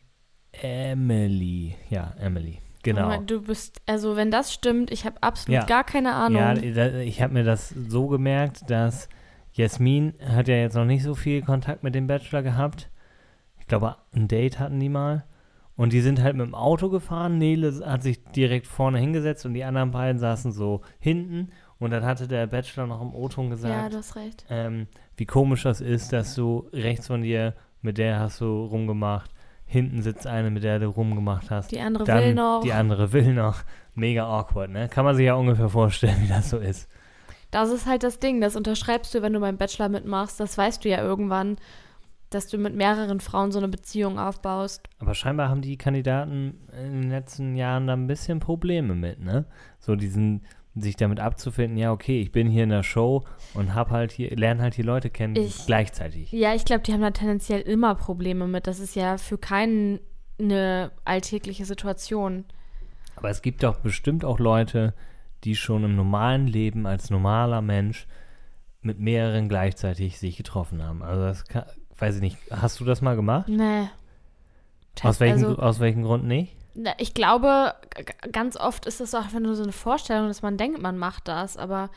Emily. 0.52 1.76
Ja, 1.90 2.14
Emily. 2.20 2.60
Genau. 2.84 3.18
Du 3.22 3.42
bist, 3.42 3.82
also 3.86 4.16
wenn 4.16 4.32
das 4.32 4.54
stimmt, 4.54 4.92
ich 4.92 5.06
habe 5.06 5.22
absolut 5.22 5.62
Ja. 5.62 5.66
gar 5.66 5.84
keine 5.84 6.14
Ahnung. 6.14 6.42
Ja, 6.42 6.54
ich 7.00 7.22
habe 7.22 7.34
mir 7.34 7.44
das 7.44 7.70
so 7.70 8.08
gemerkt, 8.08 8.70
dass 8.70 9.10
Jasmin 9.52 10.14
hat 10.26 10.48
ja 10.48 10.56
jetzt 10.56 10.76
noch 10.76 10.86
nicht 10.86 11.04
so 11.04 11.16
viel 11.16 11.42
Kontakt 11.42 11.84
mit 11.84 11.96
dem 11.96 12.08
Bachelor 12.08 12.44
gehabt. 12.44 12.90
Ich 13.68 13.70
glaube, 13.70 13.98
ein 14.16 14.30
Date 14.30 14.60
hatten 14.60 14.80
die 14.80 14.88
mal. 14.88 15.26
Und 15.76 15.92
die 15.92 16.00
sind 16.00 16.24
halt 16.24 16.38
mit 16.38 16.48
dem 16.48 16.56
Auto 16.56 16.90
gefahren. 16.90 17.38
Nele 17.38 17.86
hat 17.86 18.02
sich 18.02 18.24
direkt 18.24 18.66
vorne 18.66 18.98
hingesetzt 18.98 19.46
und 19.46 19.56
die 19.56 19.66
anderen 19.66 19.92
beiden 19.92 20.20
saßen 20.20 20.54
so 20.54 20.84
hinten. 21.00 21.50
Und 21.78 21.92
dann 21.92 22.06
hatte 22.06 22.30
der 22.30 22.48
Bachelor 22.48 22.88
noch 22.88 23.02
im 23.02 23.14
O-Ton 23.14 23.48
ja, 23.48 23.50
gesagt, 23.50 23.94
du 23.94 23.98
hast 23.98 24.16
recht. 24.16 24.46
ähm, 24.50 24.88
wie 25.18 25.26
komisch 25.26 25.64
das 25.64 25.82
ist, 25.82 26.14
dass 26.14 26.34
du 26.34 26.70
rechts 26.72 27.08
von 27.08 27.24
dir, 27.24 27.56
mit 27.82 27.98
der 27.98 28.22
hast 28.22 28.40
du 28.40 28.46
rumgemacht, 28.64 29.32
hinten 29.66 30.02
sitzt 30.02 30.28
eine, 30.28 30.50
mit 30.50 30.64
der 30.64 30.80
du 30.80 30.88
rumgemacht 30.88 31.52
hast. 31.52 31.70
Die 31.70 31.82
andere 31.82 32.06
Dann 32.06 32.24
will 32.24 32.36
noch. 32.36 32.62
die 32.64 32.72
andere 32.72 33.12
will 33.12 33.34
noch. 33.34 33.64
Mega 33.96 34.26
awkward, 34.26 34.70
ne? 34.70 34.88
Kann 34.88 35.04
man 35.04 35.18
sich 35.18 35.26
ja 35.26 35.34
ungefähr 35.34 35.68
vorstellen, 35.68 36.16
wie 36.22 36.30
das 36.30 36.52
so 36.52 36.58
ist. 36.58 36.88
Das 37.52 37.70
ist 37.70 37.86
halt 37.86 38.04
das 38.04 38.20
Ding, 38.20 38.40
das 38.40 38.56
unterschreibst 38.56 39.14
du, 39.14 39.22
wenn 39.22 39.34
du 39.34 39.42
beim 39.42 39.58
Bachelor 39.58 39.90
mitmachst. 39.90 40.40
Das 40.40 40.58
weißt 40.58 40.86
du 40.86 40.90
ja 40.90 41.04
irgendwann, 41.04 41.58
dass 42.30 42.48
du 42.48 42.58
mit 42.58 42.76
mehreren 42.76 43.20
Frauen 43.20 43.52
so 43.52 43.60
eine 43.60 43.68
Beziehung 43.70 44.20
aufbaust. 44.20 44.82
Aber 45.00 45.14
scheinbar 45.14 45.50
haben 45.50 45.62
die 45.62 45.78
Kandidaten 45.78 46.68
in 46.78 47.02
den 47.02 47.10
letzten 47.10 47.56
Jahren 47.56 47.88
da 47.88 47.94
ein 47.94 48.08
bisschen 48.08 48.40
Probleme 48.40 48.96
mit, 48.96 49.20
ne? 49.20 49.46
So 49.80 49.96
diesen, 49.96 50.46
sich 50.76 50.96
damit 50.96 51.20
abzufinden, 51.20 51.78
ja, 51.78 51.92
okay, 51.92 52.22
ich 52.22 52.32
bin 52.32 52.48
hier 52.48 52.64
in 52.64 52.70
der 52.70 52.84
Show 52.84 53.24
und 53.54 53.74
hab 53.74 53.90
halt 53.92 54.12
hier, 54.12 54.36
lerne 54.36 54.62
halt 54.62 54.78
die 54.78 54.82
Leute 54.84 55.10
kennen 55.10 55.36
Ich- 55.36 55.66
gleichzeitig. 55.66 56.32
Ja, 56.32 56.54
ich 56.54 56.66
glaube, 56.66 56.84
die 56.84 56.94
haben 56.94 57.02
da 57.02 57.12
tendenziell 57.12 57.62
immer 57.62 57.96
Probleme 57.96 58.48
mit. 58.48 58.68
Das 58.68 58.80
ist 58.80 58.96
ja 58.96 59.18
für 59.18 59.38
keinen 59.38 60.00
eine 60.40 60.92
alltägliche 61.06 61.66
Situation. 61.66 62.46
Aber 63.16 63.30
es 63.30 63.42
gibt 63.42 63.64
doch 63.64 63.80
bestimmt 63.80 64.24
auch 64.24 64.38
Leute, 64.38 64.94
die 65.44 65.56
schon 65.56 65.84
im 65.84 65.96
normalen 65.96 66.46
Leben 66.46 66.86
als 66.86 67.10
normaler 67.10 67.62
Mensch 67.62 68.06
mit 68.82 69.00
mehreren 69.00 69.50
gleichzeitig 69.50 70.20
sich 70.20 70.38
getroffen 70.38 70.84
haben. 70.84 71.02
Also 71.02 71.24
das 71.24 71.46
kann, 71.46 71.64
weiß 72.00 72.16
ich 72.16 72.22
nicht. 72.22 72.38
Hast 72.52 72.80
du 72.80 72.86
das 72.86 73.02
mal 73.02 73.16
gemacht? 73.16 73.48
Nee. 73.48 73.90
Aus 75.04 75.20
welchem, 75.20 75.46
Also, 75.46 75.58
aus 75.58 75.80
welchem 75.80 76.04
Grund 76.04 76.26
nicht? 76.26 76.56
na, 76.80 76.92
ich 77.00 77.14
glaube, 77.16 77.74
ganz 78.32 78.56
oft 78.56 78.86
ist 78.86 79.00
das 79.00 79.16
auch 79.16 79.24
einfach 79.24 79.40
nur 79.40 79.56
so 79.56 79.64
eine 79.64 79.72
Vorstellung, 79.72 80.28
dass 80.28 80.44
man 80.44 80.58
denkt, 80.58 80.80
man 80.82 80.98
macht 80.98 81.28
das. 81.28 81.58
Aber 81.58 81.90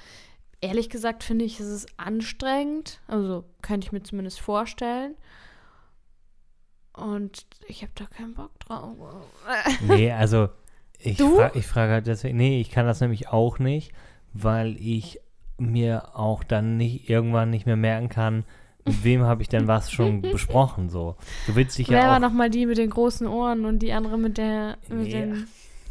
ehrlich 0.63 0.89
gesagt 0.89 1.23
finde 1.23 1.45
ich, 1.45 1.61
es 1.61 1.69
ist 1.69 1.89
anstrengend. 1.99 3.01
Also 3.07 3.45
könnte 3.61 3.87
ich 3.87 3.93
mir 3.93 4.03
zumindest 4.03 4.41
vorstellen. 4.41 5.17
Und 6.95 7.47
ich 7.69 7.83
habe 7.83 7.93
da 7.95 8.07
keinen 8.07 8.35
Bock 8.35 8.59
drauf. 8.61 8.97
Nee, 9.87 10.13
also 10.13 10.49
ich, 10.99 11.19
fra 11.19 11.51
ich 11.55 11.67
frage 11.67 11.93
halt 11.93 12.07
deswegen, 12.07 12.37
nee, 12.37 12.61
ich 12.61 12.71
kann 12.71 12.87
das 12.87 13.01
nämlich 13.01 13.29
auch 13.29 13.59
nicht, 13.59 13.93
weil 14.33 14.77
ich 14.77 15.21
mir 15.59 16.17
auch 16.17 16.43
dann 16.43 16.77
nicht 16.77 17.09
irgendwann 17.09 17.51
nicht 17.51 17.67
mehr 17.67 17.77
merken 17.77 18.09
kann, 18.09 18.45
mit 18.85 19.05
wem 19.05 19.23
habe 19.23 19.43
ich 19.43 19.49
denn 19.49 19.67
was 19.67 19.91
schon 19.91 20.23
besprochen, 20.23 20.89
so. 20.89 21.17
Du 21.47 21.55
willst 21.55 21.79
dich 21.79 21.89
Wer 21.89 21.99
ja 21.99 22.07
war 22.09 22.17
auch, 22.17 22.21
nochmal 22.21 22.51
die 22.51 22.67
mit 22.67 22.79
den 22.79 22.91
großen 22.91 23.27
Ohren 23.27 23.65
und 23.65 23.81
die 23.81 23.93
andere 23.93 24.19
mit 24.19 24.39
der 24.39 24.77
mit 24.89 25.09
Ja. 25.09 25.21
den 25.21 25.47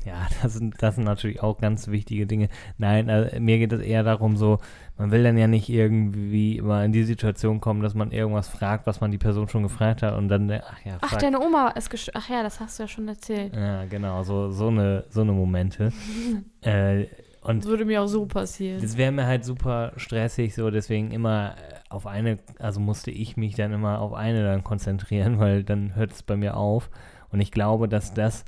ja, 0.06 0.28
das 0.42 0.54
sind, 0.54 0.82
das 0.82 0.96
sind 0.96 1.04
natürlich 1.04 1.44
auch 1.44 1.58
ganz 1.60 1.88
wichtige 1.90 2.26
Dinge. 2.26 2.50
Nein, 2.78 3.10
also, 3.10 3.38
mir 3.40 3.58
geht 3.58 3.74
es 3.74 3.82
eher 3.82 4.04
darum, 4.04 4.38
so, 4.38 4.60
man 4.98 5.12
will 5.12 5.24
dann 5.24 5.38
ja 5.38 5.48
nicht 5.48 5.70
irgendwie 5.70 6.58
immer 6.58 6.84
in 6.86 6.94
die 6.94 7.04
Situation 7.04 7.60
kommen, 7.60 7.82
dass 7.82 7.96
man 7.96 8.12
irgendwas 8.12 8.48
fragt, 8.48 8.88
was 8.88 9.02
man 9.02 9.12
die 9.12 9.18
Person 9.18 9.50
schon 9.50 9.64
gefragt 9.64 10.02
hat 10.02 10.16
und 10.18 10.30
dann, 10.30 10.50
ach 10.52 10.86
ja, 10.86 10.98
Ach, 11.02 11.16
deine 11.18 11.40
Oma 11.42 11.70
ist 11.70 11.90
gesch 11.90 12.10
Ach 12.14 12.30
ja, 12.30 12.44
das 12.44 12.60
hast 12.60 12.80
du 12.80 12.84
ja 12.84 12.88
schon 12.88 13.08
erzählt. 13.08 13.54
Ja, 13.56 13.86
genau, 13.86 14.24
so, 14.24 14.52
so 14.52 14.68
eine, 14.68 15.04
so 15.10 15.22
eine 15.22 15.34
Momente. 15.34 15.92
äh, 16.62 17.06
und 17.42 17.64
Das 17.64 17.70
würde 17.70 17.86
mir 17.86 18.02
auch 18.02 18.08
so 18.08 18.26
passieren. 18.26 18.82
Das 18.82 18.98
wäre 18.98 19.12
mir 19.12 19.26
halt 19.26 19.46
super 19.46 19.94
stressig, 19.96 20.54
so 20.54 20.70
deswegen 20.70 21.12
immer 21.12 21.56
äh, 21.58 21.80
auf 21.90 22.06
eine, 22.06 22.38
also 22.60 22.80
musste 22.80 23.12
ich 23.12 23.38
mich 23.38 23.56
dann 23.56 23.72
immer 23.72 24.02
auf 24.02 24.14
eine 24.14 24.44
dann 24.44 24.64
konzentrieren, 24.64 25.40
weil 25.40 25.64
dann 25.64 25.96
hört 25.96 26.12
es 26.12 26.24
bei 26.24 26.36
mir 26.36 26.58
auf. 26.58 26.90
Und 27.32 27.40
ich 27.40 27.52
glaube, 27.52 27.88
dass 27.88 28.14
das 28.14 28.44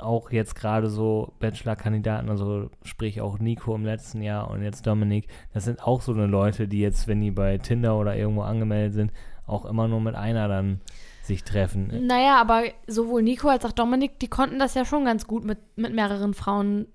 auch 0.00 0.30
jetzt 0.30 0.54
gerade 0.54 0.88
so 0.88 1.32
Bachelor-Kandidaten, 1.40 2.28
also 2.30 2.70
sprich 2.84 3.20
auch 3.20 3.38
Nico 3.38 3.74
im 3.74 3.84
letzten 3.84 4.22
Jahr 4.22 4.50
und 4.50 4.62
jetzt 4.62 4.86
Dominik, 4.86 5.26
das 5.52 5.64
sind 5.64 5.82
auch 5.82 6.00
so 6.00 6.12
eine 6.12 6.26
Leute, 6.26 6.68
die 6.68 6.80
jetzt, 6.80 7.08
wenn 7.08 7.20
die 7.20 7.32
bei 7.32 7.58
Tinder 7.58 7.98
oder 7.98 8.16
irgendwo 8.16 8.42
angemeldet 8.42 8.94
sind, 8.94 9.12
auch 9.46 9.64
immer 9.64 9.88
nur 9.88 10.00
mit 10.00 10.14
einer 10.14 10.46
dann 10.48 10.80
sich 11.22 11.42
treffen. 11.42 12.06
Naja, 12.06 12.40
aber 12.40 12.62
sowohl 12.86 13.22
Nico 13.22 13.48
als 13.48 13.64
auch 13.64 13.72
Dominik, 13.72 14.18
die 14.18 14.28
konnten 14.28 14.58
das 14.58 14.74
ja 14.74 14.84
schon 14.84 15.06
ganz 15.06 15.26
gut 15.26 15.44
mit, 15.44 15.58
mit 15.76 15.94
mehreren 15.94 16.34
Frauen 16.34 16.86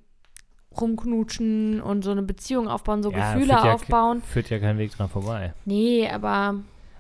rumknutschen 0.79 1.81
und 1.81 2.03
so 2.03 2.11
eine 2.11 2.21
Beziehung 2.23 2.67
aufbauen, 2.67 3.03
so 3.03 3.11
Ja, 3.11 3.33
Gefühle 3.33 3.53
ja, 3.53 3.73
aufbauen. 3.73 4.21
Führt 4.21 4.49
ja 4.49 4.59
kein 4.59 4.77
Weg 4.77 4.91
dran 4.91 5.09
vorbei. 5.09 5.53
Nee, 5.65 6.07
aber, 6.09 6.55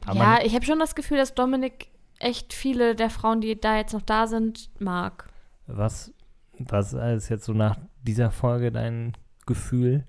Aber 0.05 0.19
ja, 0.19 0.39
ich 0.43 0.55
habe 0.55 0.65
schon 0.65 0.79
das 0.79 0.95
Gefühl, 0.95 1.17
dass 1.17 1.33
Dominik 1.35 1.87
echt 2.19 2.53
viele 2.53 2.95
der 2.95 3.09
Frauen, 3.09 3.41
die 3.41 3.59
da 3.59 3.77
jetzt 3.77 3.93
noch 3.93 4.01
da 4.01 4.27
sind, 4.27 4.69
mag. 4.79 5.29
Was, 5.67 6.13
was 6.57 6.93
ist 6.93 7.29
jetzt 7.29 7.45
so 7.45 7.53
nach 7.53 7.77
dieser 8.03 8.31
Folge 8.31 8.71
dein 8.71 9.13
Gefühl, 9.45 10.05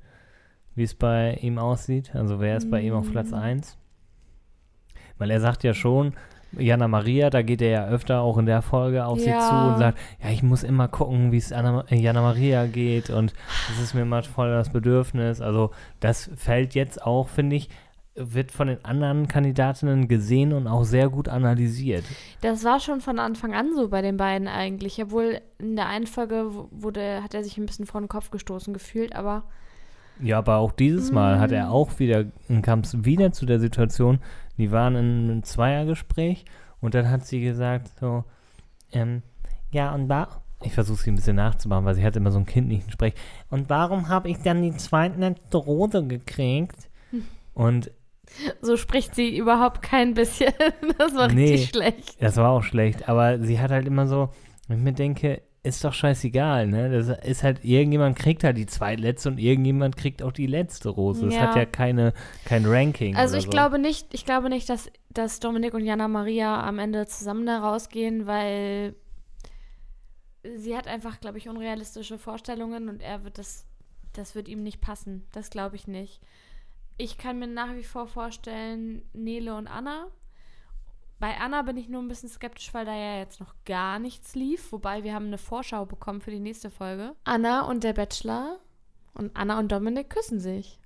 wie 0.74 0.82
es 0.84 0.94
bei 0.94 1.34
ihm 1.42 1.58
aussieht? 1.58 2.14
Also 2.14 2.40
wer 2.40 2.56
ist 2.56 2.70
bei 2.70 2.80
ihm 2.80 2.94
auf 2.94 3.10
Platz 3.10 3.30
Mm. 3.30 3.34
1? 3.34 3.78
Weil 5.18 5.30
er 5.30 5.40
sagt 5.40 5.64
ja 5.64 5.74
schon, 5.74 6.14
Jana 6.58 6.88
Maria, 6.88 7.30
da 7.30 7.42
geht 7.42 7.62
er 7.62 7.70
ja 7.70 7.86
öfter 7.86 8.20
auch 8.22 8.36
in 8.38 8.46
der 8.46 8.62
Folge 8.62 9.04
auf 9.06 9.20
sie 9.20 9.30
Ja. 9.30 9.40
zu 9.40 9.54
und 9.54 9.78
sagt, 9.78 9.98
ja, 10.22 10.30
ich 10.30 10.42
muss 10.42 10.62
immer 10.62 10.88
gucken, 10.88 11.30
wie 11.32 11.36
es 11.36 11.50
äh, 11.52 11.84
Jana 11.90 12.22
Maria 12.22 12.66
geht 12.66 13.08
und 13.10 13.34
das 13.68 13.78
ist 13.80 13.94
mir 13.94 14.02
immer 14.02 14.22
voll 14.22 14.50
das 14.50 14.70
Bedürfnis. 14.70 15.40
Also 15.40 15.70
das 16.00 16.30
fällt 16.36 16.74
jetzt 16.74 17.02
auch, 17.02 17.28
finde 17.28 17.56
ich, 17.56 17.68
wird 18.16 18.50
von 18.50 18.66
den 18.66 18.84
anderen 18.84 19.28
Kandidatinnen 19.28 20.08
gesehen 20.08 20.52
und 20.52 20.66
auch 20.66 20.82
sehr 20.82 21.08
gut 21.08 21.28
analysiert. 21.28 22.04
Das 22.40 22.64
war 22.64 22.80
schon 22.80 23.00
von 23.00 23.18
Anfang 23.20 23.54
an 23.54 23.74
so 23.76 23.88
bei 23.88 24.02
den 24.02 24.16
beiden 24.16 24.48
eigentlich. 24.48 25.00
Obwohl 25.00 25.40
in 25.58 25.76
der 25.76 25.86
einen 25.86 26.08
Folge 26.08 26.46
wurde, 26.72 27.22
hat 27.22 27.32
er 27.34 27.44
sich 27.44 27.56
ein 27.56 27.66
bisschen 27.66 27.86
vor 27.86 28.00
den 28.00 28.08
Kopf 28.08 28.30
gestoßen 28.30 28.74
gefühlt, 28.74 29.14
aber 29.14 29.44
Ja, 30.22 30.36
aber 30.38 30.56
auch 30.56 30.72
dieses 30.72 31.12
Mal 31.12 31.38
hat 31.38 31.50
Mm. 31.50 31.54
er 31.54 31.70
auch 31.70 31.98
wieder, 31.98 32.24
kam 32.60 32.80
es 32.80 33.04
wieder 33.04 33.32
zu 33.32 33.46
der 33.46 33.58
Situation, 33.60 34.18
die 34.60 34.70
waren 34.70 34.94
in 34.96 35.24
einem 35.30 35.42
Zweiergespräch 35.42 36.44
und 36.80 36.94
dann 36.94 37.10
hat 37.10 37.26
sie 37.26 37.40
gesagt 37.40 37.90
so, 38.00 38.24
ähm, 38.92 39.22
ja 39.72 39.92
und 39.94 40.08
da, 40.08 40.42
ich 40.62 40.72
versuche 40.72 41.02
sie 41.02 41.10
ein 41.10 41.16
bisschen 41.16 41.36
nachzumachen, 41.36 41.84
weil 41.84 41.94
sie 41.94 42.04
hat 42.04 42.16
immer 42.16 42.30
so 42.30 42.36
einen 42.38 42.46
kindlichen 42.46 42.90
Sprech. 42.90 43.14
Und 43.48 43.70
warum 43.70 44.08
habe 44.08 44.28
ich 44.28 44.38
dann 44.42 44.62
die 44.62 44.76
zweitletzte 44.76 45.56
Rose 45.56 46.06
gekriegt? 46.06 46.90
Hm. 47.10 47.24
Und 47.54 47.90
so 48.60 48.76
spricht 48.76 49.14
sie 49.14 49.36
überhaupt 49.36 49.82
kein 49.82 50.14
bisschen. 50.14 50.52
Das 50.98 51.14
war 51.14 51.28
Nee. 51.32 51.52
richtig 51.52 51.70
schlecht. 51.70 52.22
das 52.22 52.36
war 52.36 52.50
auch 52.50 52.62
schlecht, 52.62 53.08
aber 53.08 53.38
sie 53.40 53.58
hat 53.58 53.70
halt 53.70 53.86
immer 53.86 54.06
so, 54.06 54.28
wenn 54.68 54.78
ich 54.78 54.84
mir 54.84 54.92
denke, 54.92 55.42
ist 55.62 55.84
doch 55.84 55.92
scheißegal, 55.92 56.66
ne? 56.68 56.90
Das 56.90 57.18
ist 57.24 57.42
halt, 57.42 57.64
irgendjemand 57.64 58.16
kriegt 58.16 58.44
halt 58.44 58.56
die 58.56 58.66
zweitletzte 58.66 59.28
und 59.28 59.38
irgendjemand 59.38 59.96
kriegt 59.96 60.22
auch 60.22 60.32
die 60.32 60.46
letzte 60.46 60.88
Rose. 60.88 61.26
Das 61.26 61.34
Ja. 61.34 61.40
hat 61.42 61.56
ja 61.56 61.66
keine, 61.66 62.14
kein 62.46 62.64
Ranking. 62.64 63.14
Also 63.16 63.36
ich 63.36 63.44
so. 63.44 63.50
glaube 63.50 63.78
nicht, 63.78 64.14
ich 64.14 64.24
glaube 64.24 64.48
nicht, 64.48 64.68
dass, 64.70 64.90
dass 65.10 65.38
Dominik 65.40 65.74
und 65.74 65.84
Jana 65.84 66.08
Maria 66.08 66.62
am 66.66 66.78
Ende 66.78 67.06
zusammen 67.06 67.44
da 67.44 67.58
rausgehen, 67.58 68.26
weil 68.26 68.94
sie 70.56 70.76
hat 70.76 70.86
einfach, 70.88 71.20
glaube 71.20 71.36
ich, 71.38 71.48
unrealistische 71.48 72.18
Vorstellungen 72.18 72.88
und 72.88 73.02
er 73.02 73.24
wird 73.24 73.36
das, 73.36 73.66
das 74.14 74.34
wird 74.34 74.48
ihm 74.48 74.62
nicht 74.62 74.80
passen. 74.80 75.26
Das 75.32 75.50
glaube 75.50 75.76
ich 75.76 75.86
nicht. 75.86 76.20
Ich 76.96 77.18
kann 77.18 77.38
mir 77.38 77.46
nach 77.46 77.74
wie 77.74 77.84
vor 77.84 78.06
vorstellen, 78.06 79.02
Nele 79.12 79.54
und 79.56 79.66
Anna. 79.66 80.06
Bei 81.20 81.36
Anna 81.38 81.60
bin 81.62 81.76
ich 81.76 81.88
nur 81.88 82.00
ein 82.02 82.08
bisschen 82.08 82.30
skeptisch, 82.30 82.72
weil 82.72 82.86
da 82.86 82.94
ja 82.94 83.18
jetzt 83.18 83.40
noch 83.40 83.54
gar 83.66 83.98
nichts 83.98 84.34
lief. 84.34 84.72
Wobei 84.72 85.04
wir 85.04 85.14
haben 85.14 85.26
eine 85.26 85.38
Vorschau 85.38 85.84
bekommen 85.84 86.20
für 86.22 86.30
die 86.30 86.40
nächste 86.40 86.70
Folge. 86.70 87.12
Anna 87.24 87.66
und 87.66 87.84
der 87.84 87.92
Bachelor 87.92 88.58
und 89.14 89.30
Anna 89.36 89.58
und 89.58 89.70
Dominik 89.70 90.08
küssen 90.10 90.40
sich. 90.40 90.78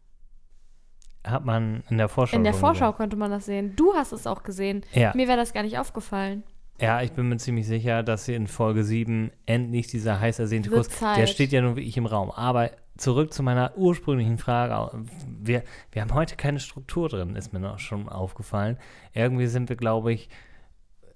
Hat 1.25 1.45
man 1.45 1.85
in 1.89 1.99
der 1.99 2.09
Vorschau. 2.09 2.37
In 2.37 2.45
der 2.45 2.53
Vorschau 2.53 2.87
gesehen. 2.87 2.97
konnte 2.97 3.17
man 3.17 3.31
das 3.31 3.47
sehen. 3.47 3.77
Du 3.77 3.95
hast 3.95 4.13
es 4.13 4.27
auch 4.27 4.43
gesehen. 4.43 4.85
Ja. 4.93 5.13
Mir 5.15 5.29
wäre 5.29 5.39
das 5.39 5.53
gar 5.55 5.63
nicht 5.63 5.79
aufgefallen. 5.79 6.43
ja, 6.81 7.01
ich 7.01 7.13
bin 7.13 7.29
mir 7.29 7.37
ziemlich 7.39 7.67
sicher, 7.67 8.03
dass 8.03 8.25
sie 8.25 8.35
in 8.35 8.47
Folge 8.49 8.83
7 8.85 9.31
endlich 9.47 9.87
dieser 9.87 10.19
heiß 10.21 10.41
ersehnte 10.41 10.71
Wird 10.71 10.89
Kuss, 10.89 10.99
Zeit. 10.99 11.17
der 11.17 11.27
steht 11.29 11.53
ja 11.53 11.63
nun 11.63 11.77
wirklich 11.77 11.97
im 11.97 12.07
Raum. 12.07 12.31
Aber 12.33 12.71
zurück 12.97 13.33
zu 13.33 13.43
meiner 13.43 13.77
ursprünglichen 13.77 14.39
Frage. 14.39 15.05
Wir, 15.41 15.63
wir 15.93 16.03
haben 16.03 16.15
heute 16.15 16.37
keine 16.37 16.61
Struktur 16.61 17.09
drin, 17.09 17.37
ist 17.37 17.53
mir 17.53 17.61
noch 17.61 17.79
schon 17.79 18.09
aufgefallen. 18.09 18.79
Irgendwie 19.13 19.47
sind 19.47 19.69
wir, 19.69 19.77
glaube 19.77 20.13
ich, 20.13 20.29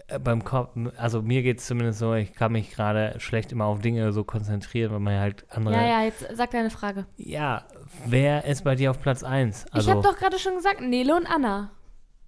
äh, 0.08 0.18
beim 0.18 0.42
Kopf, 0.44 0.76
also 0.96 1.22
mir 1.22 1.42
geht 1.42 1.58
es 1.58 1.66
zumindest 1.66 1.98
so, 1.98 2.14
ich 2.14 2.32
kann 2.32 2.52
mich 2.52 2.70
gerade 2.70 3.14
schlecht 3.18 3.52
immer 3.52 3.66
auf 3.66 3.80
Dinge 3.80 4.12
so 4.12 4.24
konzentrieren, 4.24 4.92
weil 4.92 5.00
man 5.00 5.18
halt 5.20 5.46
andere. 5.50 5.74
Ja, 5.74 5.86
ja, 5.86 6.02
jetzt 6.04 6.26
sag 6.34 6.50
deine 6.50 6.70
Frage. 6.70 7.06
Ja, 7.16 7.64
wer 8.06 8.44
ist 8.44 8.64
bei 8.64 8.74
dir 8.74 8.90
auf 8.90 9.00
Platz 9.00 9.22
1? 9.22 9.66
ich 9.68 9.74
Also, 9.74 9.90
habe 9.90 10.02
doch 10.02 10.16
gerade 10.16 10.38
schon 10.38 10.54
gesagt, 10.56 10.80
Nele 10.80 11.14
und 11.14 11.26
Anna. 11.26 11.70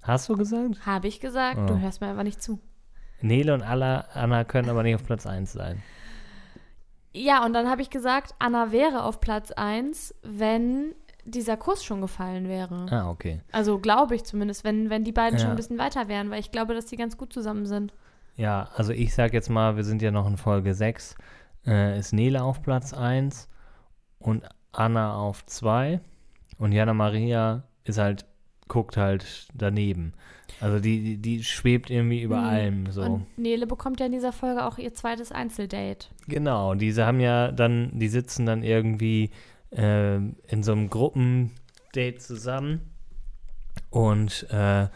hast 0.02 0.28
du 0.28 0.36
gesagt? 0.36 0.86
Habe 0.86 1.08
ich 1.08 1.20
gesagt. 1.20 1.58
Oh. 1.58 1.66
Du 1.66 1.80
hörst 1.80 2.00
mir 2.00 2.08
einfach 2.08 2.22
nicht 2.22 2.42
zu. 2.42 2.60
Nele 3.22 3.52
und 3.52 3.62
Anna 3.62 4.44
können 4.44 4.70
aber 4.70 4.82
nicht 4.82 4.94
auf 4.94 5.04
Platz 5.04 5.26
1 5.26 5.52
sein. 5.52 5.82
Ja, 7.12 7.44
und 7.44 7.52
dann 7.52 7.68
habe 7.68 7.82
ich 7.82 7.90
gesagt, 7.90 8.34
Anna 8.38 8.70
wäre 8.72 9.02
auf 9.04 9.20
Platz 9.20 9.50
1, 9.50 10.14
wenn 10.22 10.94
dieser 11.24 11.56
Kuss 11.56 11.84
schon 11.84 12.00
gefallen 12.00 12.48
wäre. 12.48 12.86
Ah, 12.90 13.10
okay. 13.10 13.40
Also 13.52 13.78
glaube 13.78 14.14
ich 14.14 14.24
zumindest, 14.24 14.64
wenn, 14.64 14.90
wenn 14.90 15.04
die 15.04 15.12
beiden 15.12 15.38
schon 15.38 15.48
Ja. 15.48 15.54
ein 15.54 15.56
bisschen 15.56 15.78
weiter 15.78 16.08
wären, 16.08 16.30
weil 16.30 16.40
ich 16.40 16.50
glaube, 16.50 16.74
dass 16.74 16.86
die 16.86 16.96
ganz 16.96 17.16
gut 17.16 17.32
zusammen 17.32 17.66
sind. 17.66 17.92
Ja, 18.36 18.68
also 18.76 18.92
ich 18.92 19.14
sag 19.14 19.32
jetzt 19.32 19.50
mal, 19.50 19.76
wir 19.76 19.84
sind 19.84 20.02
ja 20.02 20.10
noch 20.10 20.26
in 20.26 20.36
Folge 20.36 20.72
6. 20.74 21.14
Äh, 21.66 21.98
ist 21.98 22.12
Nele 22.12 22.42
auf 22.42 22.62
Platz 22.62 22.94
1 22.94 23.48
und 24.18 24.44
Anna 24.72 25.14
auf 25.16 25.44
2. 25.44 26.00
Und 26.58 26.72
Jana 26.72 26.94
Maria 26.94 27.64
ist 27.84 27.98
halt, 27.98 28.24
guckt 28.70 28.96
halt 28.96 29.48
daneben. 29.52 30.14
Also 30.60 30.78
die, 30.80 31.02
die, 31.02 31.16
die 31.18 31.44
schwebt 31.44 31.90
irgendwie 31.90 32.22
über 32.22 32.38
Mhm. 32.40 32.46
allem 32.46 32.90
so. 32.90 33.02
Und 33.02 33.38
Nele 33.38 33.66
bekommt 33.66 34.00
ja 34.00 34.06
in 34.06 34.12
dieser 34.12 34.32
Folge 34.32 34.64
auch 34.64 34.78
ihr 34.78 34.94
zweites 34.94 35.30
Einzeldate. 35.32 36.08
Genau, 36.28 36.74
diese 36.74 37.04
haben 37.06 37.20
ja 37.20 37.52
dann, 37.52 37.90
die 37.98 38.08
sitzen 38.08 38.46
dann 38.46 38.62
irgendwie 38.62 39.30
äh, 39.70 40.16
in 40.16 40.62
so 40.62 40.72
einem 40.72 40.88
Gruppendate 40.90 42.16
zusammen 42.18 42.80
und 43.90 44.46
äh, 44.50 44.88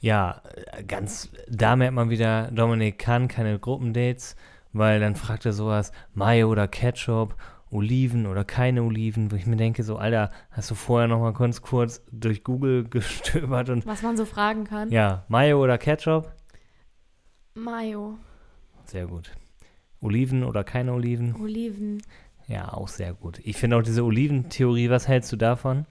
ja, 0.00 0.42
ganz, 0.86 1.30
da 1.48 1.74
merkt 1.76 1.94
man 1.94 2.10
wieder, 2.10 2.50
Dominik 2.52 2.98
kann 2.98 3.26
keine 3.28 3.58
Gruppendates, 3.58 4.36
weil 4.72 5.00
dann 5.00 5.16
fragt 5.16 5.44
er 5.44 5.52
sowas, 5.52 5.90
Mayo 6.14 6.48
oder 6.50 6.68
Ketchup, 6.68 7.34
Oliven 7.70 8.26
oder 8.26 8.44
keine 8.44 8.82
Oliven, 8.82 9.30
wo 9.30 9.36
ich 9.36 9.46
mir 9.46 9.56
denke, 9.56 9.82
so, 9.82 9.96
Alter, 9.96 10.30
hast 10.50 10.70
du 10.70 10.74
vorher 10.74 11.06
noch 11.08 11.20
mal 11.20 11.32
kurz 11.34 11.60
kurz 11.62 12.02
durch 12.10 12.42
Google 12.44 12.84
gestöbert 12.88 13.68
und 13.70 13.86
Was 13.86 14.02
man 14.02 14.16
so 14.16 14.24
fragen 14.24 14.64
kann. 14.64 14.90
ja, 14.90 15.24
Mayo 15.28 15.62
oder 15.62 15.76
Ketchup? 15.78 16.32
Mayo, 17.54 18.18
Sehr 18.84 19.06
gut. 19.06 19.32
Oliven 20.00 20.44
oder 20.44 20.62
keine 20.64 20.92
Oliven? 20.92 21.34
Oliven, 21.42 22.00
Ja, 22.46 22.72
auch 22.72 22.88
sehr 22.88 23.12
gut. 23.14 23.40
Ich 23.42 23.56
finde 23.56 23.76
auch 23.76 23.82
diese 23.82 24.04
Oliventheorie, 24.04 24.90
was 24.90 25.08
hältst 25.08 25.32
du 25.32 25.36
davon? 25.36 25.86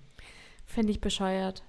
finde 0.66 0.92
ich 0.92 1.00
bescheuert. 1.02 1.64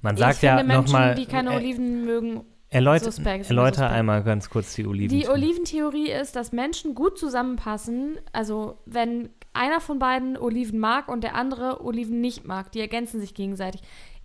Man 0.00 0.14
ich 0.14 0.20
sagt 0.20 0.36
finde 0.38 0.56
ja 0.58 0.62
Menschen, 0.62 0.84
nochmal, 0.92 1.14
die 1.16 1.26
keine 1.26 1.52
Oliven 1.52 2.04
mögen, 2.04 2.42
erläut 2.72 3.04
suspekt, 3.04 3.48
erläuter 3.48 3.88
einmal 3.88 4.22
ganz 4.22 4.50
kurz 4.50 4.74
die 4.74 4.86
Oliven. 4.86 5.16
Die 5.16 5.28
Oliventheorie 5.28 6.10
ist, 6.10 6.36
dass 6.36 6.52
Menschen 6.52 6.94
gut 6.94 7.18
zusammenpassen. 7.18 8.18
Also 8.32 8.78
wenn 8.86 9.30
einer 9.52 9.80
von 9.80 9.98
beiden 9.98 10.36
Oliven 10.36 10.78
mag 10.78 11.08
und 11.08 11.22
der 11.24 11.34
andere 11.34 11.84
Oliven 11.84 12.20
nicht 12.20 12.46
mag. 12.46 12.72
Die 12.72 12.80
ergänzen 12.80 13.20
sich 13.20 13.34
gegenseitig. 13.34 13.82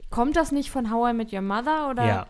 Kommt 0.10 0.36
das 0.38 0.52
nicht 0.52 0.72
von 0.72 0.92
How 0.92 1.12
I 1.12 1.14
Met 1.14 1.34
Your 1.34 1.42
Mother 1.42 1.90
oder, 1.90 2.06
Ja. 2.06 2.28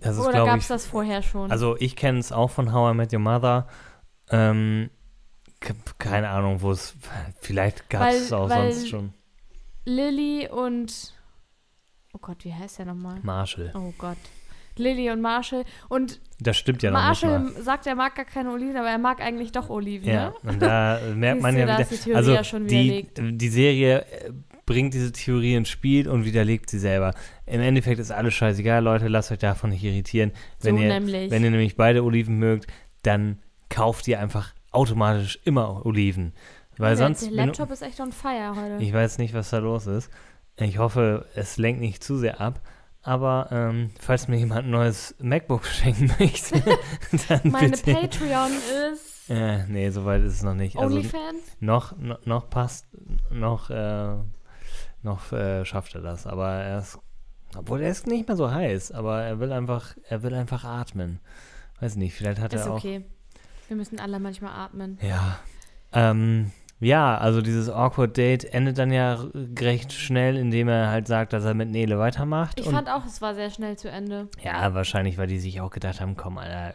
Das 0.00 0.18
ist, 0.18 0.26
oder 0.26 0.44
gab 0.44 0.58
es 0.58 0.66
das 0.66 0.84
vorher 0.84 1.22
schon? 1.22 1.52
Also 1.52 1.76
ich 1.78 1.94
kenne 1.94 2.18
es 2.18 2.32
auch 2.32 2.50
von 2.50 2.72
How 2.72 2.92
I 2.92 2.96
Met 2.96 3.12
Your 3.12 3.20
Mother. 3.20 3.68
Ähm, 4.30 4.90
keine 5.98 6.30
Ahnung, 6.30 6.60
wo 6.60 6.72
es. 6.72 6.96
Vielleicht 7.40 7.88
gab 7.88 8.08
es 8.08 8.32
auch 8.32 8.48
sonst 8.48 8.88
schon. 8.88 9.14
Lilly 9.84 10.48
und 10.48 11.14
oh 12.12 12.18
Gott, 12.20 12.44
wie 12.44 12.52
heißt 12.52 12.80
der 12.80 12.86
nochmal? 12.86 13.20
Marshall. 13.22 13.70
Oh 13.76 13.92
Gott. 13.96 14.18
Lilly 14.76 15.10
und 15.10 15.20
Marshall. 15.20 15.64
Und 15.88 16.20
Das 16.40 16.56
stimmt 16.56 16.82
ja 16.82 16.90
noch 16.90 16.98
Marshall 17.00 17.40
nicht 17.40 17.54
mal. 17.56 17.62
sagt, 17.62 17.86
er 17.86 17.94
mag 17.94 18.14
gar 18.14 18.24
keine 18.24 18.50
Oliven, 18.52 18.76
aber 18.76 18.88
er 18.88 18.98
mag 18.98 19.20
eigentlich 19.20 19.52
doch 19.52 19.70
Oliven, 19.70 20.08
Ja, 20.08 20.30
ne? 20.42 20.50
und 20.50 20.62
da 20.62 20.98
merkt 21.14 21.42
man 21.42 21.56
ja 21.56 21.64
wieder. 21.64 21.84
die 22.04 22.14
also 22.14 22.32
ja 22.32 22.44
schon 22.44 22.66
die, 22.66 23.06
die 23.16 23.48
Serie 23.48 24.00
äh, 24.02 24.32
bringt 24.66 24.94
diese 24.94 25.12
Theorie 25.12 25.54
ins 25.54 25.68
Spiel 25.68 26.08
und 26.08 26.24
widerlegt 26.24 26.70
sie 26.70 26.78
selber. 26.78 27.14
Im 27.46 27.60
Endeffekt 27.60 27.98
ist 28.00 28.10
alles 28.12 28.34
scheißegal, 28.34 28.82
Leute, 28.82 29.08
lasst 29.08 29.32
euch 29.32 29.38
davon 29.38 29.70
nicht 29.70 29.82
irritieren. 29.84 30.32
Wenn, 30.60 30.76
so 30.76 30.82
ihr, 30.82 30.88
nämlich. 30.88 31.30
wenn 31.30 31.44
ihr 31.44 31.50
nämlich 31.50 31.76
beide 31.76 32.02
Oliven 32.04 32.38
mögt, 32.38 32.66
dann 33.02 33.38
kauft 33.68 34.06
ihr 34.08 34.20
einfach 34.20 34.54
automatisch 34.70 35.38
immer 35.44 35.84
Oliven. 35.84 36.32
Weil 36.78 36.96
der, 36.96 36.96
sonst. 36.96 37.22
der 37.26 37.32
Laptop 37.32 37.70
ist 37.70 37.82
echt 37.82 38.00
on 38.00 38.12
fire 38.12 38.54
heute. 38.56 38.82
Ich 38.82 38.92
weiß 38.92 39.18
nicht, 39.18 39.34
was 39.34 39.50
da 39.50 39.58
los 39.58 39.86
ist. 39.86 40.10
Ich 40.56 40.78
hoffe, 40.78 41.26
es 41.34 41.56
lenkt 41.58 41.80
nicht 41.80 42.02
zu 42.02 42.16
sehr 42.16 42.40
ab. 42.40 42.60
Aber 43.02 43.48
ähm, 43.50 43.90
falls 43.98 44.28
mir 44.28 44.36
jemand 44.38 44.66
ein 44.66 44.70
neues 44.70 45.14
MacBook 45.18 45.64
schenken 45.66 46.10
möchte, 46.18 46.60
dann 47.28 47.40
Meine 47.50 47.70
bitte. 47.70 47.94
Patreon 47.94 48.50
ist 48.92 49.28
Äh, 49.28 49.66
nee, 49.66 49.90
soweit 49.90 50.22
ist 50.22 50.34
es 50.34 50.42
noch 50.42 50.54
nicht. 50.54 50.76
Also 50.76 50.96
OnlyFans. 50.96 51.56
noch, 51.60 51.96
noch, 51.98 52.24
noch 52.26 52.48
passt, 52.50 52.86
noch, 53.30 53.70
äh, 53.70 54.14
noch 55.02 55.32
äh, 55.32 55.64
schafft 55.64 55.94
er 55.94 56.00
das. 56.00 56.26
Aber 56.26 56.48
er 56.50 56.78
ist, 56.78 56.98
obwohl 57.56 57.82
er 57.82 57.90
ist 57.90 58.06
nicht 58.06 58.28
mehr 58.28 58.36
so 58.36 58.50
heiß, 58.50 58.92
aber 58.92 59.22
er 59.22 59.40
will 59.40 59.52
einfach, 59.52 59.96
er 60.08 60.22
will 60.22 60.34
einfach 60.34 60.64
atmen. 60.64 61.18
Weiß 61.80 61.96
nicht, 61.96 62.14
vielleicht 62.14 62.40
hat 62.40 62.52
Ist 62.52 62.66
er 62.66 62.72
auch. 62.72 62.76
okay. 62.78 63.04
Wir 63.68 63.76
müssen 63.76 63.98
alle 63.98 64.20
manchmal 64.20 64.52
atmen. 64.52 64.98
Ja. 65.02 65.38
Ähm, 65.92 66.52
ja, 66.82 67.16
also 67.16 67.42
dieses 67.42 67.70
Awkward 67.70 68.16
Date 68.16 68.44
endet 68.44 68.78
dann 68.78 68.92
ja 68.92 69.24
recht 69.58 69.92
schnell, 69.92 70.36
indem 70.36 70.68
er 70.68 70.90
halt 70.90 71.06
sagt, 71.06 71.32
dass 71.32 71.44
er 71.44 71.54
mit 71.54 71.70
Nele 71.70 71.98
weitermacht. 71.98 72.58
Ich 72.58 72.68
fand 72.68 72.88
auch, 72.88 73.06
es 73.06 73.22
war 73.22 73.34
sehr 73.34 73.50
schnell 73.50 73.76
zu 73.76 73.88
Ende. 73.88 74.28
ja, 74.42 74.74
wahrscheinlich, 74.74 75.16
weil 75.16 75.28
die 75.28 75.38
sich 75.38 75.60
auch 75.60 75.70
gedacht 75.70 76.00
haben, 76.00 76.16
komm, 76.16 76.38
Alter, 76.38 76.74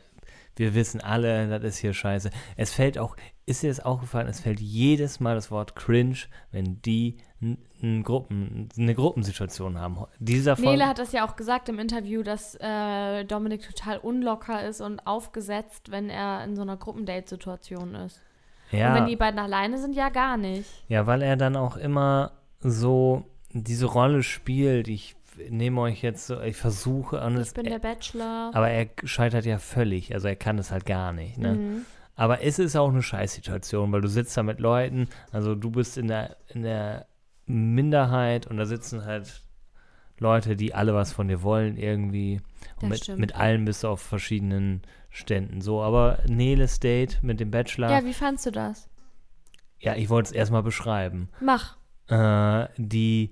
wir 0.55 0.73
wissen 0.73 1.01
alle, 1.01 1.47
das 1.47 1.63
ist 1.63 1.77
hier 1.77 1.93
scheiße. 1.93 2.31
Es 2.55 2.73
fällt 2.73 2.97
auch, 2.97 3.15
ist 3.45 3.63
dir 3.63 3.69
das 3.69 3.79
aufgefallen, 3.79 4.27
es 4.27 4.39
fällt 4.39 4.59
jedes 4.59 5.19
Mal 5.19 5.35
das 5.35 5.51
Wort 5.51 5.75
cringe, 5.75 6.17
wenn 6.51 6.81
die 6.81 7.17
n 7.39 8.03
Gruppen, 8.03 8.69
eine 8.75 8.95
Gruppensituation 8.95 9.77
haben. 9.77 10.05
Dieser 10.17 10.55
Folge, 10.55 10.71
Nele 10.71 10.87
hat 10.87 10.97
das 10.97 11.11
ja 11.11 11.27
auch 11.27 11.35
gesagt 11.35 11.69
im 11.69 11.77
Interview, 11.77 12.23
dass 12.23 12.55
äh, 12.55 13.25
Dominik 13.25 13.61
total 13.61 13.99
unlocker 13.99 14.67
ist 14.67 14.81
und 14.81 15.05
aufgesetzt, 15.05 15.91
wenn 15.91 16.09
er 16.09 16.43
in 16.43 16.55
so 16.55 16.63
einer 16.63 16.77
Gruppendate-Situation 16.77 17.93
ist. 17.93 18.21
Ja, 18.71 18.89
Und 18.93 18.99
wenn 18.99 19.05
die 19.07 19.15
beiden 19.15 19.39
alleine 19.39 19.77
sind, 19.79 19.95
ja 19.95 20.09
gar 20.09 20.37
nicht. 20.37 20.69
Ja, 20.87 21.07
weil 21.07 21.21
er 21.21 21.37
dann 21.37 21.55
auch 21.55 21.77
immer 21.77 22.31
so 22.59 23.25
diese 23.51 23.85
Rolle 23.85 24.23
spielt. 24.23 24.87
Ich 24.87 25.15
nehme 25.49 25.81
euch 25.81 26.01
jetzt 26.01 26.27
so, 26.27 26.41
ich 26.41 26.57
versuche 26.57 27.21
und 27.21 27.35
Ich 27.35 27.41
es, 27.41 27.53
bin 27.53 27.65
der 27.65 27.79
Bachelor. 27.79 28.51
aber 28.53 28.69
er 28.69 28.87
scheitert 29.03 29.45
ja 29.45 29.57
völlig. 29.59 30.13
Also 30.13 30.27
er 30.27 30.35
kann 30.35 30.57
es 30.57 30.71
halt 30.71 30.85
gar 30.85 31.13
nicht. 31.13 31.37
Ne? 31.37 31.53
Mhm. 31.53 31.85
Aber 32.15 32.41
es 32.43 32.57
ist 32.57 32.75
auch 32.75 32.89
eine 32.89 33.03
Scheißsituation, 33.03 33.91
weil 33.91 34.01
du 34.01 34.07
sitzt 34.07 34.35
da 34.35 34.41
mit 34.43 34.59
Leuten, 34.59 35.07
also 35.31 35.53
du 35.53 35.69
bist 35.69 35.97
in 35.99 36.07
der, 36.07 36.35
in 36.47 36.63
der 36.63 37.05
Minderheit 37.45 38.47
und 38.47 38.57
da 38.57 38.65
sitzen 38.65 39.05
halt 39.05 39.41
Leute, 40.19 40.55
die 40.55 40.73
alle 40.73 40.93
was 40.93 41.11
von 41.13 41.27
dir 41.27 41.41
wollen 41.43 41.77
irgendwie. 41.77 42.41
Das 42.75 42.83
Und 42.83 42.89
mit, 42.89 43.03
stimmt. 43.03 43.19
mit 43.19 43.35
allen 43.35 43.65
bist 43.65 43.83
du 43.83 43.87
auf 43.89 44.01
verschiedenen 44.01 44.81
Ständen. 45.09 45.61
So, 45.61 45.81
aber 45.81 46.19
Neles 46.27 46.79
Date 46.79 47.19
mit 47.21 47.39
dem 47.39 47.51
Bachelor, 47.51 47.89
Ja, 47.91 48.03
wie 48.05 48.13
fandst 48.13 48.45
du 48.45 48.51
das? 48.51 48.89
ja, 49.79 49.95
ich 49.95 50.09
wollte 50.09 50.27
es 50.29 50.31
erstmal 50.33 50.63
beschreiben. 50.63 51.29
Mach. 51.39 51.77
äh, 52.09 52.67
die 52.77 53.31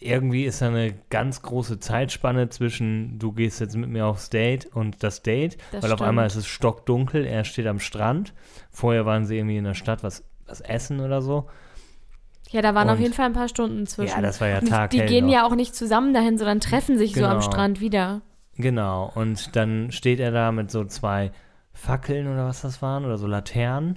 irgendwie 0.00 0.44
ist 0.44 0.60
da 0.60 0.68
eine 0.68 0.92
ganz 1.10 1.42
große 1.42 1.78
Zeitspanne 1.78 2.48
zwischen 2.48 3.18
du 3.20 3.30
gehst 3.32 3.60
jetzt 3.60 3.76
mit 3.76 3.90
mir 3.90 4.06
aufs 4.06 4.28
Date 4.30 4.66
und 4.66 5.02
das 5.04 5.22
Date, 5.22 5.56
Das 5.70 5.84
weil 5.84 5.92
auf 5.92 6.02
einmal 6.02 6.26
ist 6.26 6.32
stimmt. 6.32 6.44
es 6.46 6.50
stockdunkel, 6.50 7.24
er 7.24 7.44
steht 7.44 7.66
am 7.68 7.78
Strand. 7.78 8.34
Vorher 8.70 9.06
waren 9.06 9.24
sie 9.24 9.36
irgendwie 9.38 9.58
in 9.58 9.64
der 9.64 9.74
Stadt 9.74 10.02
was, 10.02 10.24
was 10.46 10.60
essen 10.62 10.98
oder 11.00 11.22
so. 11.22 11.48
Ja, 12.52 12.62
da 12.62 12.74
waren 12.74 12.88
auf 12.88 12.96
Und- 12.96 13.02
jeden 13.02 13.14
Fall 13.14 13.26
ein 13.26 13.32
paar 13.32 13.48
Stunden 13.48 13.86
zwischen. 13.86 14.14
Ja, 14.16 14.20
das 14.22 14.40
war 14.40 14.48
ja 14.48 14.58
Und 14.60 14.92
die, 14.92 15.00
gehen 15.06 15.26
noch. 15.26 15.32
ja 15.32 15.46
auch 15.46 15.54
nicht 15.54 15.74
zusammen 15.74 16.14
dahin, 16.14 16.38
sondern 16.38 16.60
treffen 16.60 16.98
sich 16.98 17.14
so 17.14 17.24
am 17.24 17.38
Genau. 17.38 17.40
Strand 17.50 17.80
wieder. 17.80 18.20
Genau, 18.56 19.10
und 19.14 19.56
dann 19.56 19.90
steht 19.90 20.20
er 20.20 20.30
da 20.30 20.52
mit 20.52 20.70
so 20.70 20.84
zwei 20.84 21.32
Fackeln 21.72 22.28
oder 22.28 22.46
was 22.46 22.60
das 22.60 22.82
waren 22.82 23.04
oder 23.06 23.16
so 23.16 23.26
Laternen 23.26 23.96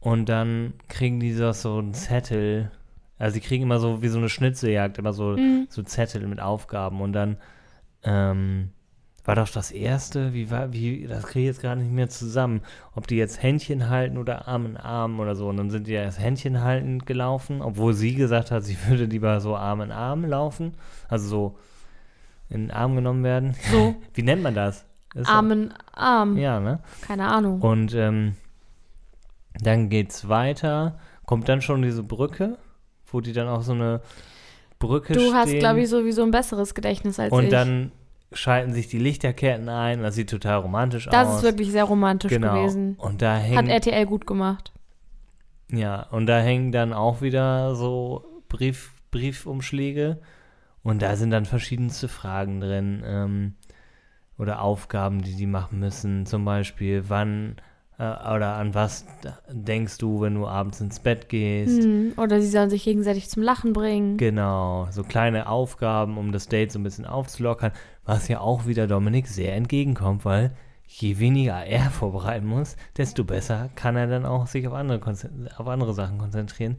und 0.00 0.28
dann 0.28 0.74
kriegen 0.88 1.18
die 1.18 1.32
so, 1.32 1.50
so 1.50 1.78
einen 1.78 1.92
Zettel, 1.92 2.70
also 3.18 3.34
die 3.34 3.40
kriegen 3.40 3.64
immer 3.64 3.80
so 3.80 4.02
wie 4.02 4.08
so 4.08 4.18
eine 4.18 4.28
Schnitzeljagd, 4.28 4.98
immer 4.98 5.12
so, 5.12 5.30
Mhm. 5.36 5.66
so 5.68 5.82
Zettel 5.82 6.24
mit 6.28 6.38
Aufgaben 6.40 7.00
und 7.00 7.12
dann 7.12 7.38
ähm, 8.04 8.70
war 9.26 9.34
doch 9.34 9.48
das 9.48 9.72
erste, 9.72 10.32
wie 10.32 10.50
war, 10.50 10.72
wie, 10.72 11.06
das 11.06 11.24
kriege 11.24 11.40
ich 11.40 11.46
jetzt 11.46 11.62
gar 11.62 11.74
nicht 11.74 11.90
mehr 11.90 12.08
zusammen, 12.08 12.62
ob 12.94 13.06
die 13.06 13.16
jetzt 13.16 13.42
Händchen 13.42 13.88
halten 13.88 14.18
oder 14.18 14.46
Arm 14.48 14.66
in 14.66 14.76
Arm 14.76 15.20
oder 15.20 15.34
so 15.34 15.48
und 15.48 15.56
dann 15.56 15.70
sind 15.70 15.88
die 15.88 15.92
erst 15.92 16.20
Händchen 16.20 16.62
haltend 16.62 17.06
gelaufen, 17.06 17.60
obwohl 17.60 17.92
sie 17.92 18.14
gesagt 18.14 18.50
hat, 18.50 18.64
sie 18.64 18.78
würde 18.88 19.04
lieber 19.04 19.40
so 19.40 19.56
Arm 19.56 19.80
in 19.80 19.90
Arm 19.92 20.24
laufen, 20.24 20.74
also 21.08 21.26
so 21.28 21.58
in 22.48 22.68
den 22.68 22.70
Arm 22.70 22.94
genommen 22.94 23.24
werden. 23.24 23.54
So. 23.72 23.96
Wie 24.14 24.22
nennt 24.22 24.42
man 24.42 24.54
das? 24.54 24.86
Ist 25.14 25.28
Arm 25.28 25.50
in 25.50 25.74
Arm. 25.92 26.36
Ja, 26.36 26.60
ne? 26.60 26.80
Keine 27.00 27.26
Ahnung. 27.26 27.60
Und 27.60 27.94
ähm, 27.94 28.36
dann 29.60 29.88
geht's 29.88 30.28
weiter. 30.28 30.98
Kommt 31.24 31.48
dann 31.48 31.62
schon 31.62 31.82
diese 31.82 32.04
Brücke, 32.04 32.58
wo 33.06 33.20
die 33.20 33.32
dann 33.32 33.48
auch 33.48 33.62
so 33.62 33.72
eine 33.72 34.00
Brücke 34.78 35.14
du 35.14 35.20
stehen. 35.20 35.34
hast, 35.34 35.58
glaube 35.58 35.80
ich, 35.80 35.88
sowieso 35.88 36.22
ein 36.22 36.30
besseres 36.30 36.74
Gedächtnis 36.74 37.18
als 37.18 37.32
Und 37.32 37.44
ich. 37.44 37.50
dann 37.50 37.90
schalten 38.32 38.72
sich 38.72 38.88
die 38.88 38.98
Lichterketten 38.98 39.68
ein. 39.68 40.02
Das 40.02 40.14
sieht 40.14 40.30
total 40.30 40.58
romantisch 40.58 41.08
das 41.10 41.28
aus. 41.28 41.36
ist 41.36 41.42
wirklich 41.42 41.70
sehr 41.70 41.84
romantisch 41.84 42.30
genau. 42.30 42.54
gewesen. 42.54 42.94
Und 42.98 43.22
da 43.22 43.36
Hat 43.36 43.42
hängen, 43.44 43.68
RTL 43.68 44.06
gut 44.06 44.26
gemacht. 44.26 44.72
ja, 45.70 46.02
und 46.10 46.26
da 46.26 46.40
hängen 46.40 46.72
dann 46.72 46.92
auch 46.92 47.22
wieder 47.22 47.74
so 47.74 48.24
Brief, 48.48 48.92
Briefumschläge. 49.10 50.20
Und 50.82 51.02
da 51.02 51.16
sind 51.16 51.30
dann 51.30 51.46
verschiedenste 51.46 52.08
Fragen 52.08 52.60
drin. 52.60 53.02
Ähm, 53.04 53.54
oder 54.38 54.60
Aufgaben, 54.60 55.22
die 55.22 55.34
die 55.34 55.46
machen 55.46 55.78
müssen. 55.80 56.26
Zum 56.26 56.44
Beispiel, 56.44 57.04
wann 57.08 57.56
äh, 57.98 58.02
oder 58.02 58.54
an 58.56 58.74
was 58.74 59.06
denkst 59.48 59.98
du, 59.98 60.20
wenn 60.20 60.34
du 60.34 60.46
abends 60.46 60.80
ins 60.80 61.00
Bett 61.00 61.28
gehst? 61.28 61.82
Hm. 61.82 62.12
Oder 62.16 62.40
sie 62.40 62.48
sollen 62.48 62.70
sich 62.70 62.84
gegenseitig 62.84 63.28
zum 63.30 63.42
Lachen 63.42 63.72
bringen. 63.72 64.16
Genau, 64.16 64.88
so 64.90 65.02
kleine 65.02 65.48
Aufgaben, 65.48 66.18
um 66.18 66.32
das 66.32 66.48
Date 66.48 66.72
so 66.72 66.78
ein 66.78 66.82
bisschen 66.82 67.06
aufzulockern, 67.06 67.72
was 68.04 68.28
ja 68.28 68.40
auch 68.40 68.66
wieder 68.66 68.86
Dominik 68.86 69.28
sehr 69.28 69.54
entgegenkommt, 69.54 70.24
weil 70.24 70.52
je 70.86 71.18
weniger 71.18 71.64
er 71.64 71.90
vorbereiten 71.90 72.46
muss, 72.46 72.76
desto 72.96 73.24
besser 73.24 73.70
kann 73.74 73.96
er 73.96 74.06
dann 74.06 74.26
auch 74.26 74.46
sich 74.46 74.66
auf 74.68 74.74
andere, 74.74 75.00
auf 75.56 75.66
andere 75.66 75.94
Sachen 75.94 76.18
konzentrieren. 76.18 76.76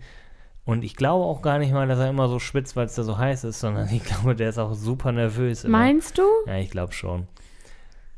Und 0.65 0.84
ich 0.84 0.97
glaube 0.97 1.23
auch 1.23 1.41
gar 1.41 1.60
nicht 1.60 1.71
mal, 1.71 1.88
dass 1.88 1.97
er 1.97 2.10
immer 2.10 2.27
so 2.27 2.39
schwitzt, 2.39 2.75
weil 2.75 2.88
es 2.88 2.95
da 2.95 3.03
so 3.03 3.17
heiß 3.17 3.45
ist, 3.45 3.62
sondern 3.62 3.89
ich 3.91 4.03
glaube, 4.03 4.36
der 4.36 4.49
ist 4.49 4.58
auch 4.60 4.73
super 4.73 5.12
nervös. 5.12 5.63
Immer. 5.63 5.80
Meinst 5.80 6.17
du? 6.17 6.23
Ja, 6.45 6.58
ich 6.58 6.69
glaube 6.69 6.93
schon. 6.93 7.27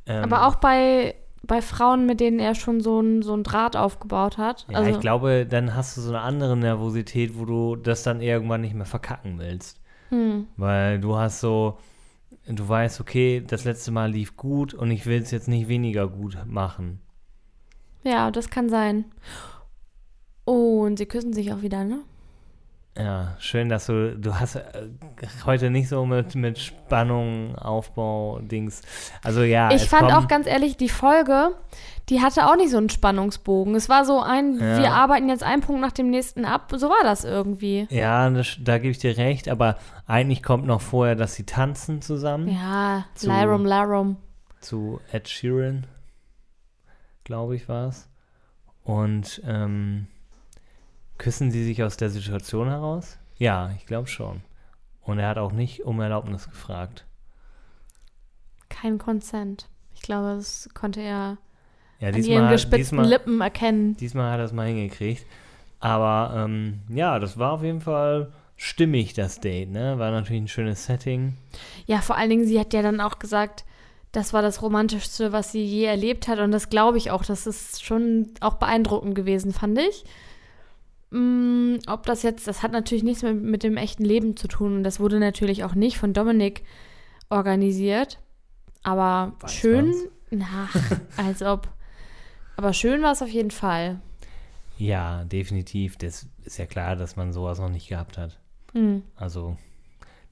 Ähm, 0.08 0.24
Aber 0.24 0.48
auch 0.48 0.56
bei, 0.56 1.16
bei 1.46 1.62
Frauen, 1.62 2.06
mit 2.06 2.20
denen 2.20 2.40
er 2.40 2.56
schon 2.56 2.82
so 2.82 3.00
ein, 3.02 3.22
so 3.22 3.34
ein 3.34 3.44
Draht 3.44 3.76
aufgebaut 3.76 4.38
hat. 4.38 4.66
Ja, 4.70 4.78
also, 4.80 4.92
ich 4.92 5.00
glaube, 5.00 5.46
dann 5.46 5.76
hast 5.76 5.98
du 5.98 6.02
so 6.02 6.10
eine 6.10 6.22
andere 6.22 6.58
Nervosität, 6.58 7.38
wo 7.38 7.46
du 7.46 7.76
das 7.76 8.04
dann 8.04 8.22
irgendwann 8.22 8.62
nicht 8.62 8.76
mehr 8.76 8.86
verkacken 8.86 9.40
willst. 9.40 9.80
hm. 10.10 10.48
Weil 10.58 11.00
du 11.00 11.16
hast 11.16 11.40
so, 11.40 11.78
du 12.48 12.68
weißt, 12.68 13.00
okay, 13.00 13.44
das 13.46 13.64
letzte 13.66 13.92
Mal 13.92 14.12
lief 14.12 14.38
gut 14.38 14.74
und 14.74 14.92
ich 14.92 15.06
will 15.06 15.22
es 15.22 15.32
jetzt 15.32 15.48
nicht 15.48 15.68
weniger 15.68 16.08
gut 16.08 16.38
machen. 16.46 17.00
Ja, 18.04 18.32
das 18.32 18.50
kann 18.50 18.70
sein. 18.70 19.06
Oh, 20.46 20.84
und 20.86 20.98
sie 20.98 21.06
küssen 21.06 21.34
sich 21.34 21.54
auch 21.54 21.62
wieder, 21.62 21.84
ne? 21.84 22.02
Ja, 23.00 23.36
schön, 23.40 23.70
dass 23.70 23.86
du, 23.86 24.18
du 24.18 24.36
hast 24.40 24.56
äh, 24.56 24.64
heute 25.46 25.70
nicht 25.70 25.88
so 25.88 26.06
mit, 26.06 26.36
mit 26.36 26.60
Spannung, 26.60 27.56
Aufbau, 27.56 28.40
Dings. 28.42 28.82
Also 29.24 29.42
ja, 29.44 29.72
Ich 29.72 29.88
fand 29.88 30.12
auch 30.12 30.28
ganz 30.28 30.46
ehrlich, 30.48 30.76
die 30.76 30.90
Folge, 30.90 31.52
die 32.10 32.22
hatte 32.22 32.46
auch 32.48 32.58
nicht 32.58 32.72
so 32.72 32.78
einen 32.78 32.90
Spannungsbogen. 32.90 33.74
Es 33.76 33.88
war 33.88 34.04
so 34.04 34.20
ein, 34.22 34.60
Ja. 34.60 34.78
wir 34.80 34.92
arbeiten 34.92 35.30
jetzt 35.30 35.44
einen 35.44 35.62
Punkt 35.62 35.80
nach 35.82 35.94
dem 35.94 36.10
nächsten 36.10 36.44
ab. 36.44 36.74
So 36.76 36.90
war 36.90 37.04
das 37.04 37.24
irgendwie. 37.24 37.88
Ja, 37.90 38.30
das, 38.30 38.58
da 38.60 38.78
gebe 38.80 38.92
ich 38.92 39.00
dir 39.00 39.16
recht, 39.18 39.48
aber 39.48 39.78
eigentlich 40.06 40.44
kommt 40.44 40.66
noch 40.68 40.82
vorher, 40.82 41.16
dass 41.16 41.36
sie 41.36 41.46
tanzen 41.46 42.02
zusammen 42.02 42.50
Ja, 42.50 43.06
Zu- 43.16 43.28
Larum, 43.28 43.66
Larum. 43.66 44.18
zu 44.60 45.00
Ed 45.14 45.30
Sheeran, 45.30 45.88
glaube 47.24 47.56
ich, 47.56 47.70
war 47.70 47.88
es. 47.88 48.10
Und 48.84 49.42
ähm, 49.48 50.08
Küssen 51.20 51.52
sie 51.52 51.64
sich 51.64 51.84
aus 51.84 51.98
der 51.98 52.10
Situation 52.10 52.68
heraus? 52.68 53.20
Ja, 53.38 53.72
ich 53.78 53.86
glaube 53.86 54.08
schon. 54.08 54.42
Und 55.02 55.20
er 55.20 55.28
hat 55.30 55.38
auch 55.38 55.52
nicht 55.52 55.84
um 55.86 56.00
Erlaubnis 56.00 56.50
gefragt. 56.50 57.06
Kein 58.70 58.98
Consent. 58.98 59.68
Ich 59.94 60.02
glaube, 60.02 60.36
das 60.36 60.70
konnte 60.74 61.02
er 61.02 61.38
Ja, 62.00 62.08
an 62.08 62.14
ihren 62.16 62.24
diesmal, 62.24 62.52
gespitzten 62.52 62.78
diesmal, 62.78 63.08
Lippen 63.08 63.42
erkennen. 63.42 63.98
diesmal 63.98 64.32
hat 64.32 64.40
er 64.40 64.46
es 64.46 64.54
mal 64.54 64.68
hingekriegt. 64.68 65.26
Aber 65.80 66.34
ähm, 66.36 66.82
ja, 66.90 67.20
das 67.20 67.38
war 67.38 67.54
auf 67.54 67.64
jeden 67.64 67.82
Fall 67.82 68.32
stimmig, 68.58 69.14
das 69.14 69.40
Date, 69.40 69.70
ne? 69.72 69.98
War 70.00 70.12
natürlich 70.12 70.42
ein 70.42 70.48
schönes 70.48 70.86
Setting. 70.86 71.38
Ja, 71.86 72.02
vor 72.02 72.18
allen 72.18 72.30
Dingen, 72.30 72.46
sie 72.46 72.60
hat 72.60 72.74
ja 72.74 72.82
dann 72.82 73.00
auch 73.00 73.20
gesagt, 73.20 73.64
das 74.12 74.34
war 74.34 74.42
das 74.42 74.62
Romantischste, 74.62 75.32
was 75.32 75.52
sie 75.52 75.64
je 75.64 75.86
erlebt 75.86 76.28
hat. 76.28 76.40
Und 76.40 76.52
das 76.52 76.70
glaube 76.70 76.98
ich 76.98 77.12
auch. 77.12 77.24
Das 77.24 77.48
ist 77.48 77.84
schon 77.84 78.32
auch 78.42 78.56
beeindruckend 78.56 79.16
gewesen, 79.16 79.54
fand 79.54 79.80
ich. 79.80 80.04
Mm, 81.12 81.78
ob 81.88 82.06
das 82.06 82.24
jetzt, 82.24 82.48
das 82.48 82.62
hat 82.62 82.72
natürlich 82.72 83.04
nichts 83.04 83.24
mehr 83.24 83.34
mit 83.34 83.64
dem 83.64 83.78
echten 83.78 84.06
Leben 84.06 84.38
zu 84.38 84.48
tun. 84.48 84.78
Und 84.78 84.84
das 84.84 85.00
wurde 85.00 85.20
natürlich 85.20 85.64
auch 85.64 85.76
nicht 85.76 85.98
von 85.98 86.14
Dominik 86.14 86.64
organisiert. 87.30 88.20
Aber 88.84 89.34
Weiß 89.40 89.54
schön, 89.54 89.88
man's? 89.88 90.08
na, 90.32 90.70
als 91.18 91.42
ob. 91.42 91.68
Aber 92.56 92.74
schön 92.74 93.02
war 93.02 93.14
es 93.14 93.22
auf 93.22 93.30
jeden 93.30 93.52
Fall. 93.52 94.00
Ja, 94.78 95.24
definitiv. 95.26 95.98
Das 95.98 96.28
ist 96.46 96.58
ja 96.58 96.66
klar, 96.66 96.96
dass 96.96 97.16
man 97.16 97.34
sowas 97.34 97.60
noch 97.60 97.70
nicht 97.70 97.90
gehabt 97.90 98.18
hat. 98.18 98.40
Hm. 98.74 99.04
Also 99.16 99.58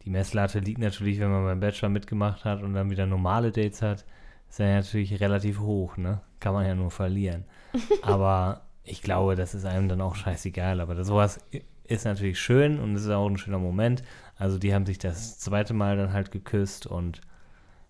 die 0.05 0.09
Messlatte 0.09 0.59
liegt 0.59 0.79
natürlich, 0.79 1.19
wenn 1.19 1.31
man 1.31 1.43
beim 1.43 1.59
Bachelor 1.59 1.89
mitgemacht 1.89 2.45
hat 2.45 2.61
und 2.61 2.73
dann 2.73 2.89
wieder 2.89 3.05
normale 3.05 3.51
Dates 3.51 3.81
hat, 3.81 4.05
ist 4.49 4.59
ja 4.59 4.75
natürlich 4.75 5.19
relativ 5.19 5.59
hoch, 5.59 5.97
ne? 5.97 6.21
Kann 6.39 6.53
man 6.53 6.65
ja 6.65 6.75
nur 6.75 6.91
verlieren. 6.91 7.43
Aber 8.01 8.61
ich 8.87 9.01
glaube, 9.01 9.35
das 9.35 9.53
ist 9.53 9.65
einem 9.65 9.87
dann 9.89 10.01
auch 10.01 10.15
scheißegal. 10.15 10.79
Aber 10.81 10.95
das, 10.95 11.07
sowas 11.07 11.39
ist 11.87 12.05
natürlich 12.05 12.39
schön 12.39 12.79
und 12.79 12.95
es 12.95 13.03
ist 13.03 13.09
auch 13.09 13.27
ein 13.27 13.37
schöner 13.37 13.59
Moment. 13.59 14.03
Also 14.37 14.57
die 14.57 14.73
haben 14.73 14.85
sich 14.85 14.97
das 14.97 15.39
zweite 15.39 15.73
Mal 15.73 15.97
dann 15.97 16.13
halt 16.13 16.31
geküsst 16.31 16.85
und 16.87 17.21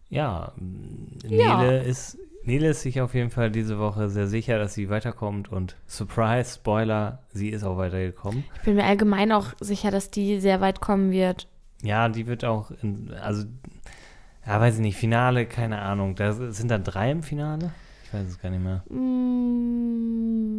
ja, 0.09 0.53
Ja. 1.27 1.61
Nele 1.61 1.83
ist 1.83 2.17
Nele 2.43 2.69
ist 2.69 2.81
sich 2.81 3.01
auf 3.01 3.13
jeden 3.13 3.29
Fall 3.29 3.51
diese 3.51 3.77
Woche 3.77 4.09
sehr 4.09 4.27
sicher, 4.27 4.57
dass 4.57 4.73
sie 4.73 4.89
weiterkommt 4.89 5.51
und 5.51 5.75
Surprise, 5.85 6.55
Spoiler, 6.55 7.19
sie 7.33 7.49
ist 7.49 7.65
auch 7.65 7.75
weitergekommen. 7.77 8.45
Ich 8.55 8.61
bin 8.61 8.75
mir 8.75 8.85
allgemein 8.85 9.33
auch 9.33 9.47
sicher, 9.59 9.91
dass 9.91 10.11
die 10.11 10.39
sehr 10.39 10.61
weit 10.61 10.79
kommen 10.79 11.11
wird. 11.11 11.49
Ja, 11.81 12.07
die 12.07 12.25
wird 12.25 12.45
auch, 12.45 12.71
in, 12.81 13.13
also, 13.21 13.43
ja, 14.45 14.61
weiß 14.61 14.75
ich 14.75 14.81
nicht, 14.81 14.95
Finale, 14.95 15.45
keine 15.45 15.81
Ahnung. 15.81 16.15
Da 16.15 16.31
sind 16.31 16.71
da 16.71 16.77
drei 16.77 17.11
im 17.11 17.21
Finale? 17.21 17.71
Ich 18.05 18.13
weiß 18.13 18.25
es 18.25 18.39
gar 18.39 18.49
nicht 18.49 18.63
mehr. 18.63 18.81
Mm, 18.89 20.56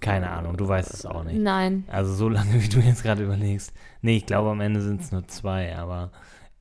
Keine 0.00 0.30
Ahnung, 0.30 0.56
du 0.56 0.66
weißt 0.66 0.92
es 0.94 1.04
auch 1.06 1.24
nicht. 1.24 1.38
Nein. 1.38 1.84
Also 1.88 2.12
so 2.14 2.28
lange, 2.28 2.54
wie 2.62 2.68
du 2.68 2.80
jetzt 2.80 3.02
gerade 3.02 3.22
überlegst. 3.24 3.72
Nee, 4.02 4.16
ich 4.18 4.26
glaube, 4.26 4.50
am 4.50 4.60
Ende 4.60 4.80
sind 4.80 5.00
es 5.02 5.12
nur 5.12 5.26
zwei, 5.28 5.76
aber 5.76 6.10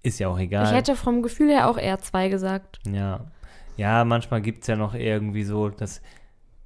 ist 0.04 0.20
ja 0.20 0.28
auch 0.28 0.40
egal. 0.40 0.66
Ich 0.66 0.72
hätte 0.72 0.96
vom 0.96 1.22
Gefühl 1.22 1.50
her 1.50 1.70
auch 1.70 1.78
eher 1.78 2.00
zwei 2.00 2.30
gesagt. 2.30 2.80
Ja. 2.90 3.22
Ja, 3.78 4.04
manchmal 4.04 4.42
gibt 4.42 4.62
es 4.62 4.68
ja 4.68 4.76
noch 4.76 4.94
irgendwie 4.94 5.44
so, 5.44 5.70
dass 5.70 6.02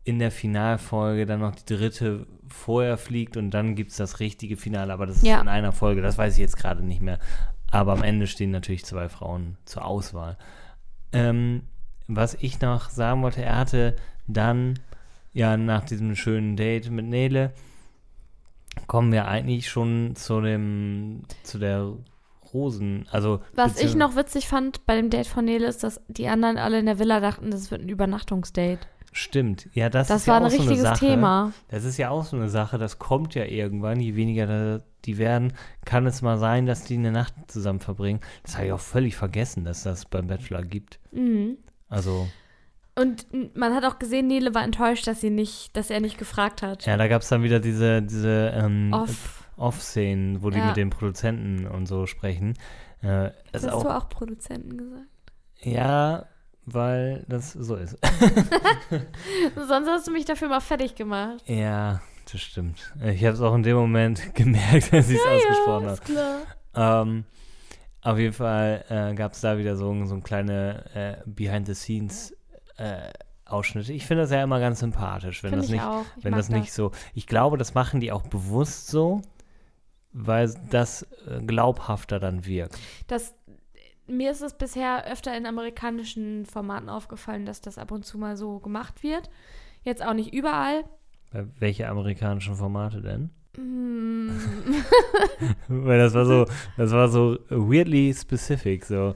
in 0.04 0.20
der 0.20 0.32
Finalfolge 0.32 1.26
dann 1.26 1.40
noch 1.42 1.56
die 1.56 1.76
dritte 1.76 2.26
vorher 2.48 2.98
fliegt 2.98 3.38
und 3.38 3.52
dann 3.52 3.76
gibt 3.76 3.92
es 3.92 3.98
das 3.98 4.20
richtige 4.20 4.58
Finale, 4.58 4.92
aber 4.92 5.06
das 5.06 5.18
ist 5.18 5.26
Ja. 5.26 5.40
in 5.40 5.48
einer 5.48 5.72
Folge, 5.72 6.02
das 6.02 6.18
weiß 6.18 6.34
ich 6.34 6.40
jetzt 6.40 6.58
gerade 6.58 6.84
nicht 6.84 7.02
mehr. 7.02 7.20
Aber 7.72 7.94
am 7.94 8.04
Ende 8.04 8.28
stehen 8.28 8.52
natürlich 8.52 8.86
zwei 8.86 9.10
Frauen 9.10 9.58
zur 9.66 9.86
Auswahl. 9.86 10.38
Ähm, 11.12 11.64
was 12.08 12.36
ich 12.36 12.60
noch 12.62 12.90
sagen 12.90 13.22
wollte, 13.24 13.44
er 13.44 13.58
hatte 13.58 13.96
dann, 14.28 14.80
ja, 15.34 15.58
nach 15.58 15.84
diesem 15.84 16.16
schönen 16.16 16.56
Date 16.56 16.90
mit 16.90 17.06
Nele, 17.06 17.54
kommen 18.88 19.12
wir 19.12 19.28
eigentlich 19.28 19.70
schon 19.70 20.16
zu 20.16 20.42
dem, 20.42 21.24
zu 21.44 21.60
der 21.60 21.94
Rosen, 22.54 23.08
also 23.12 23.42
Was 23.56 23.82
ich 23.82 23.96
noch 23.96 24.16
witzig 24.16 24.48
fand 24.48 24.86
bei 24.86 24.96
dem 24.96 25.10
Date 25.10 25.28
von 25.28 25.46
Nele 25.46 25.68
ist, 25.68 25.84
dass 25.84 26.02
die 26.08 26.28
anderen 26.28 26.58
alle 26.58 26.80
in 26.80 26.86
der 26.86 27.00
Villa 27.00 27.20
dachten, 27.20 27.52
das 27.52 27.72
wird 27.72 27.82
ein 27.82 27.90
Übernachtungsdate. 27.90 28.88
Stimmt, 29.12 29.70
ja, 29.74 29.90
das, 29.90 30.08
Das, 30.08 30.22
ist 30.22 30.28
war 30.28 30.36
ja 30.36 30.42
ein 30.42 30.46
auch 30.48 30.50
so 30.50 30.56
eine 30.62 30.70
richtiges 30.70 30.84
Sache. 30.84 31.06
Thema. 31.06 31.54
Das 31.70 31.84
ist 31.84 31.98
ja 31.98 32.10
auch 32.10 32.26
so 32.26 32.36
eine 32.36 32.50
Sache, 32.50 32.78
das 32.78 32.98
kommt 33.00 33.36
ja 33.36 33.46
irgendwann, 33.46 34.00
je 34.00 34.16
weniger 34.16 34.82
die 35.06 35.18
werden, 35.18 35.54
kann 35.86 36.06
es 36.08 36.22
mal 36.22 36.38
sein, 36.38 36.66
dass 36.66 36.86
die 36.86 36.96
eine 36.96 37.12
Nacht 37.12 37.34
zusammen 37.48 37.80
verbringen. 37.80 38.22
Das 38.44 38.56
habe 38.56 38.68
ich 38.68 38.72
auch 38.72 38.80
völlig 38.80 39.16
vergessen, 39.16 39.66
dass 39.66 39.84
das 39.84 40.06
beim 40.06 40.28
Bachelor 40.28 40.64
gibt. 40.64 41.00
Mhm. 41.12 41.58
Also, 41.90 42.28
Und 42.96 43.26
man 43.58 43.74
hat 43.74 43.86
auch 43.86 43.98
gesehen, 43.98 44.28
Nele 44.28 44.54
war 44.54 44.64
enttäuscht, 44.64 45.08
dass 45.08 45.20
sie 45.22 45.30
nicht, 45.32 45.76
dass 45.76 45.90
er 45.90 46.00
nicht 46.00 46.18
gefragt 46.18 46.62
hat. 46.62 46.86
ja, 46.86 46.96
da 46.98 47.08
gab 47.08 47.22
es 47.24 47.30
dann 47.30 47.42
wieder 47.44 47.60
diese, 47.60 48.02
diese 48.04 48.52
ähm, 48.56 48.92
Off. 48.94 49.48
Off-Szenen, 49.58 50.42
wo 50.44 50.50
die 50.52 50.60
Ja. 50.60 50.68
mit 50.68 50.78
den 50.78 50.90
Produzenten 50.92 51.68
und 51.68 51.88
so 51.88 52.06
sprechen. 52.06 52.54
Äh, 53.02 53.32
Hast 53.54 53.68
auch, 53.70 53.84
du 53.84 53.90
auch 53.90 54.10
Produzenten 54.10 54.78
gesagt? 54.78 55.08
Ja, 55.62 56.26
weil 56.66 57.26
das 57.28 57.54
so 57.54 57.76
ist. 57.76 57.98
Sonst 59.56 59.88
hast 59.90 60.08
du 60.08 60.12
mich 60.12 60.26
dafür 60.26 60.50
mal 60.50 60.60
fertig 60.62 60.96
gemacht. 60.96 61.42
ja, 61.46 62.02
das 62.32 62.42
stimmt. 62.42 62.94
Ich 63.04 63.24
habe 63.26 63.34
es 63.36 63.42
auch 63.42 63.54
in 63.56 63.64
dem 63.64 63.76
Moment 63.76 64.34
gemerkt, 64.36 64.94
als 64.94 65.10
ich 65.10 65.18
es 65.18 65.26
ausgesprochen 65.26 65.86
habe. 65.88 65.94
ist 65.94 66.06
klar. 66.06 66.38
Ähm, 66.76 67.26
auf 68.02 68.18
jeden 68.18 68.34
Fall 68.34 68.86
äh, 68.90 69.14
gab 69.16 69.34
es 69.34 69.42
da 69.42 69.58
wieder 69.58 69.76
so, 69.78 69.94
so 70.06 70.16
ein 70.16 70.24
kleine 70.24 70.86
äh, 71.26 71.30
Behind-the-Scenes-Ausschnitte. 72.78 73.94
ich 73.94 74.06
finde 74.06 74.24
das 74.24 74.32
ja 74.32 74.44
immer 74.44 74.60
ganz 74.60 74.80
sympathisch, 74.80 75.44
wenn 75.44 75.52
Finde 75.52 75.66
das 75.66 75.74
ich 75.74 75.82
nicht, 75.82 76.24
wenn 76.24 76.34
das 76.34 76.50
nicht 76.50 76.74
so. 76.74 76.92
Ich 77.14 77.28
glaube, 77.28 77.58
das 77.58 77.74
machen 77.74 78.00
die 78.00 78.12
auch 78.12 78.24
bewusst 78.24 78.88
so, 78.88 79.22
weil 80.12 80.54
das 80.70 81.04
äh, 81.28 81.42
glaubhafter 81.42 82.20
dann 82.20 82.46
wirkt. 82.46 82.78
Das, 83.08 83.34
mir 84.08 84.32
ist 84.32 84.42
es 84.42 84.54
bisher 84.58 85.06
öfter 85.12 85.36
in 85.36 85.46
amerikanischen 85.46 86.46
Formaten 86.46 86.90
aufgefallen, 86.90 87.46
dass 87.46 87.62
das 87.62 87.78
ab 87.78 87.92
und 87.92 88.06
zu 88.06 88.18
mal 88.18 88.38
so 88.38 88.60
gemacht 88.60 89.04
wird. 89.04 89.30
Jetzt 89.84 90.06
auch 90.06 90.14
nicht 90.14 90.34
überall. 90.34 90.84
Welche 91.32 91.90
amerikanischen 91.90 92.56
Formate 92.56 93.02
denn? 93.02 93.32
Mm, 93.58 94.30
Weil 95.68 96.00
das 96.00 96.14
war 96.14 96.26
so, 96.26 96.46
das 96.78 96.92
war 96.92 97.08
so 97.10 97.38
weirdly 97.50 98.14
specific. 98.14 98.86
So. 98.86 99.16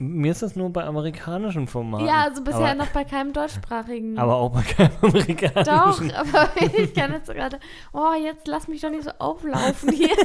Mir 0.00 0.30
ist 0.30 0.42
das 0.42 0.54
nur 0.54 0.72
bei 0.72 0.84
amerikanischen 0.84 1.66
Formaten. 1.66 2.06
ja, 2.06 2.22
also 2.22 2.44
bisher 2.44 2.60
aber, 2.70 2.74
noch 2.76 2.86
bei 2.88 3.02
keinem 3.04 3.32
deutschsprachigen. 3.32 4.16
aber 4.16 4.36
auch 4.36 4.52
bei 4.54 4.62
keinem 4.62 4.92
doch, 5.02 5.08
amerikanischen. 5.12 6.12
aber 6.12 6.48
ich 6.78 6.94
kann 6.94 7.12
jetzt 7.12 7.26
gerade. 7.28 7.58
Oh, 7.92 8.12
jetzt 8.14 8.46
lass 8.46 8.68
mich 8.68 8.80
doch 8.80 8.90
nicht 8.90 9.02
so 9.04 9.10
auflaufen 9.18 9.92
hier. 9.92 10.10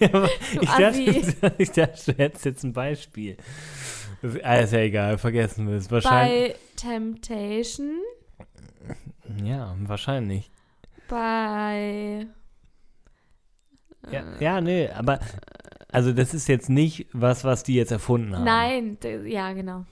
Ja, 0.00 0.08
Du 0.08 0.26
ich, 0.60 0.68
dachte, 0.68 0.86
Assi. 0.86 1.34
ich 1.58 1.70
dachte, 1.70 2.12
du 2.12 2.18
hättest 2.18 2.44
jetzt 2.46 2.64
ein 2.64 2.72
Beispiel. 2.72 3.36
Ah, 4.42 4.56
ist 4.56 4.72
ja 4.72 4.80
egal, 4.80 5.18
vergessen 5.18 5.68
wir 5.68 5.76
es. 5.76 5.88
Wahrscheinlich. 5.88 6.54
bei 6.54 6.58
Temptation, 6.74 8.00
Ja, 9.44 9.76
wahrscheinlich. 9.82 10.50
bei. 11.08 12.26
Ja, 14.10 14.22
ja, 14.40 14.60
nee, 14.60 14.88
aber 14.90 15.20
also 15.90 16.12
das 16.12 16.34
ist 16.34 16.48
jetzt 16.48 16.68
nicht 16.68 17.06
was, 17.12 17.44
was 17.44 17.62
die 17.62 17.74
jetzt 17.74 17.92
erfunden 17.92 18.36
haben. 18.36 18.44
Nein, 18.44 18.98
ja, 19.26 19.52
genau. 19.52 19.84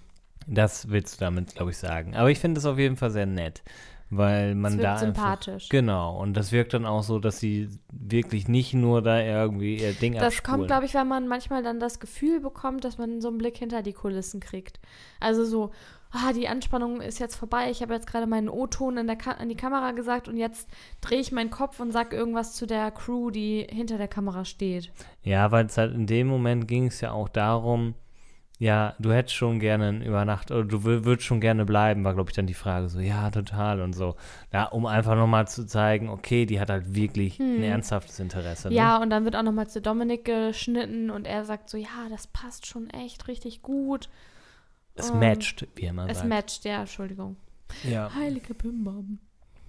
Das 0.46 0.88
willst 0.90 1.16
du 1.16 1.24
damit, 1.24 1.54
glaube 1.56 1.70
ich, 1.72 1.78
sagen. 1.78 2.14
Aber 2.14 2.30
ich 2.30 2.38
finde 2.38 2.58
es 2.60 2.66
auf 2.66 2.78
jeden 2.78 2.96
Fall 2.96 3.10
sehr 3.10 3.26
nett, 3.26 3.62
weil 4.10 4.54
man 4.54 4.74
Es 4.74 4.78
da 4.78 5.00
wirkt 5.00 5.02
einfach, 5.02 5.42
sympathisch. 5.42 5.68
Genau, 5.68 6.20
und 6.20 6.34
das 6.34 6.52
wirkt 6.52 6.74
dann 6.74 6.86
auch 6.86 7.02
so, 7.02 7.18
dass 7.18 7.40
sie 7.40 7.68
wirklich 7.90 8.46
nicht 8.46 8.72
nur 8.72 9.02
da 9.02 9.20
irgendwie 9.20 9.80
ihr 9.80 9.92
Ding 9.94 10.12
Das 10.14 10.22
abspulen. 10.22 10.58
kommt, 10.58 10.66
glaube 10.68 10.86
ich, 10.86 10.94
wenn 10.94 11.08
man 11.08 11.26
manchmal 11.26 11.62
dann 11.64 11.80
das 11.80 11.98
Gefühl 11.98 12.40
bekommt, 12.40 12.84
dass 12.84 12.98
man 12.98 13.20
so 13.20 13.28
einen 13.28 13.38
Blick 13.38 13.56
hinter 13.56 13.82
die 13.82 13.92
Kulissen 13.94 14.38
kriegt. 14.38 14.78
Also 15.18 15.44
so, 15.44 15.72
ah, 16.10 16.32
die 16.32 16.48
Anspannung 16.48 17.00
ist 17.00 17.18
jetzt 17.18 17.36
vorbei. 17.36 17.70
Ich 17.70 17.82
habe 17.82 17.94
jetzt 17.94 18.06
gerade 18.06 18.26
meinen 18.26 18.48
O-Ton 18.48 18.96
in 18.96 19.06
der 19.06 19.16
Ka 19.16 19.32
an 19.32 19.48
die 19.48 19.56
Kamera 19.56 19.92
gesagt 19.92 20.28
und 20.28 20.36
jetzt 20.36 20.68
drehe 21.00 21.20
ich 21.20 21.32
meinen 21.32 21.50
Kopf 21.50 21.80
und 21.80 21.92
sage 21.92 22.16
irgendwas 22.16 22.54
zu 22.54 22.66
der 22.66 22.90
Crew, 22.90 23.30
die 23.30 23.66
hinter 23.70 23.98
der 23.98 24.08
Kamera 24.08 24.44
steht. 24.44 24.90
Ja, 25.22 25.50
weil 25.50 25.66
es 25.66 25.76
halt 25.78 25.94
in 25.94 26.06
dem 26.06 26.26
Moment 26.26 26.68
ging 26.68 26.86
es 26.86 27.00
ja 27.00 27.12
auch 27.12 27.28
darum, 27.28 27.94
ja, 28.58 28.94
du 28.98 29.12
hättest 29.12 29.34
schon 29.36 29.60
gerne 29.60 29.88
eine 29.88 30.06
Übernacht 30.06 30.50
oder 30.50 30.64
du 30.64 30.78
wür- 30.78 31.04
würdest 31.04 31.26
schon 31.26 31.42
gerne 31.42 31.66
bleiben, 31.66 32.04
war, 32.04 32.14
glaube 32.14 32.30
ich, 32.30 32.34
dann 32.36 32.46
die 32.46 32.54
Frage 32.54 32.88
so, 32.88 33.00
ja, 33.00 33.30
total 33.30 33.82
und 33.82 33.92
so. 33.92 34.16
Ja, 34.50 34.64
um 34.64 34.86
einfach 34.86 35.14
nochmal 35.14 35.46
zu 35.46 35.66
zeigen, 35.66 36.08
okay, 36.08 36.46
die 36.46 36.58
hat 36.58 36.70
halt 36.70 36.94
wirklich 36.94 37.38
ein 37.38 37.62
ernsthaftes 37.62 38.18
Interesse. 38.18 38.68
Ne? 38.68 38.70
Hm. 38.70 38.76
Ja, 38.78 38.96
und 39.02 39.10
dann 39.10 39.24
wird 39.26 39.36
auch 39.36 39.42
nochmal 39.42 39.68
zu 39.68 39.82
Dominik 39.82 40.24
geschnitten 40.24 41.10
und 41.10 41.26
er 41.26 41.44
sagt 41.44 41.68
so, 41.68 41.76
ja, 41.76 42.08
das 42.08 42.28
passt 42.28 42.64
schon 42.64 42.88
echt 42.88 43.28
richtig 43.28 43.60
gut. 43.60 44.08
Es 44.96 45.10
ähm, 45.10 45.20
matcht, 45.20 45.66
wie 45.76 45.84
er 45.84 45.90
immer 45.90 46.08
Es 46.08 46.18
sagt. 46.18 46.28
matcht, 46.28 46.64
ja, 46.64 46.80
Entschuldigung. 46.80 47.36
Ja. 47.88 48.14
Heilige 48.14 48.54
Bimbam. 48.54 49.18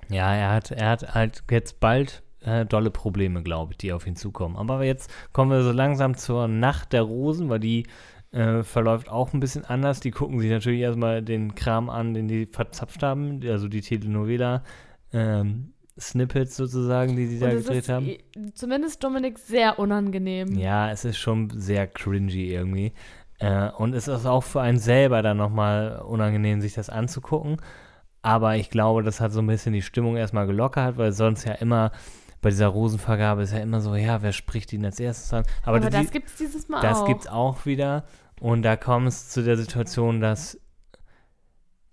ja, 0.10 0.34
er 0.34 0.52
hat, 0.54 0.72
er 0.72 0.90
hat 0.90 1.14
halt 1.16 1.44
jetzt 1.52 1.80
bald 1.80 2.24
äh, 2.42 2.66
dolle 2.66 2.92
Probleme, 2.92 3.44
glaube 3.44 3.74
ich, 3.74 3.78
die 3.78 3.92
auf 3.94 4.06
ihn 4.08 4.16
zukommen. 4.16 4.56
Aber 4.56 4.84
jetzt 4.84 5.12
kommen 5.34 5.52
wir 5.52 5.64
so 5.64 5.72
langsam 5.72 6.16
zur 6.16 6.48
Nacht 6.48 6.94
der 6.94 7.02
Rosen, 7.02 7.50
weil 7.50 7.60
die 7.60 7.86
äh, 8.32 8.62
verläuft 8.64 9.10
auch 9.10 9.34
ein 9.34 9.40
bisschen 9.40 9.66
anders. 9.66 10.00
Die 10.00 10.12
gucken 10.12 10.40
sich 10.40 10.52
natürlich 10.52 10.82
erstmal 10.82 11.22
den 11.24 11.56
Kram 11.56 11.90
an, 11.90 12.14
den 12.14 12.28
die 12.28 12.46
verzapft 12.46 13.02
haben, 13.04 13.42
also 13.48 13.68
die 13.68 13.82
Telenovela. 13.82 14.64
Ähm, 15.12 15.74
Snippets 16.00 16.56
sozusagen, 16.56 17.16
die 17.16 17.26
sie 17.26 17.40
da 17.40 17.48
es 17.50 17.64
gedreht 17.66 17.80
ist 17.84 17.90
haben. 17.90 18.06
i- 18.06 18.20
zumindest 18.54 19.04
Dominik 19.04 19.40
sehr 19.40 19.80
unangenehm. 19.80 20.54
Ja, 20.60 20.92
es 20.92 21.06
ist 21.06 21.18
schon 21.18 21.50
sehr 21.60 21.88
cringy 21.88 22.52
irgendwie. 22.54 22.94
Äh, 23.40 23.70
und 23.70 23.94
es 23.94 24.08
ist 24.08 24.26
auch 24.26 24.44
für 24.44 24.62
einen 24.62 24.80
selber 24.80 25.22
dann 25.22 25.38
nochmal 25.38 26.00
unangenehm, 26.00 26.62
sich 26.62 26.74
das 26.74 26.90
anzugucken. 26.90 27.58
Aber 28.22 28.56
ich 28.56 28.70
glaube, 28.70 29.04
das 29.04 29.22
hat 29.22 29.32
so 29.32 29.40
ein 29.40 29.48
bisschen 29.48 29.74
die 29.74 29.82
Stimmung 29.82 30.18
erstmal 30.18 30.48
gelockert, 30.48 30.98
weil 30.98 31.12
sonst 31.12 31.46
ja 31.46 31.54
immer 31.54 31.92
bei 32.42 32.50
dieser 32.50 32.68
Rosenvergabe 32.68 33.44
ist 33.44 33.54
ja 33.54 33.60
immer 33.60 33.82
so, 33.82 33.96
ja, 33.96 34.22
wer 34.22 34.32
spricht 34.32 34.72
ihn 34.74 34.86
als 34.86 35.00
erstes 35.00 35.34
an? 35.34 35.44
Aber, 35.64 35.78
Aber 35.78 35.90
die, 35.90 35.98
das 35.98 36.12
gibt 36.12 36.28
es 36.30 36.36
dieses 36.36 36.68
Mal 36.68 36.82
das 36.82 37.00
auch. 37.00 37.08
gibt's 37.08 37.28
auch 37.28 37.66
wieder. 37.66 38.06
Und 38.40 38.62
da 38.62 38.76
kommt 38.76 39.08
es 39.08 39.30
zu 39.30 39.44
der 39.44 39.58
Situation, 39.58 40.22
dass 40.22 40.60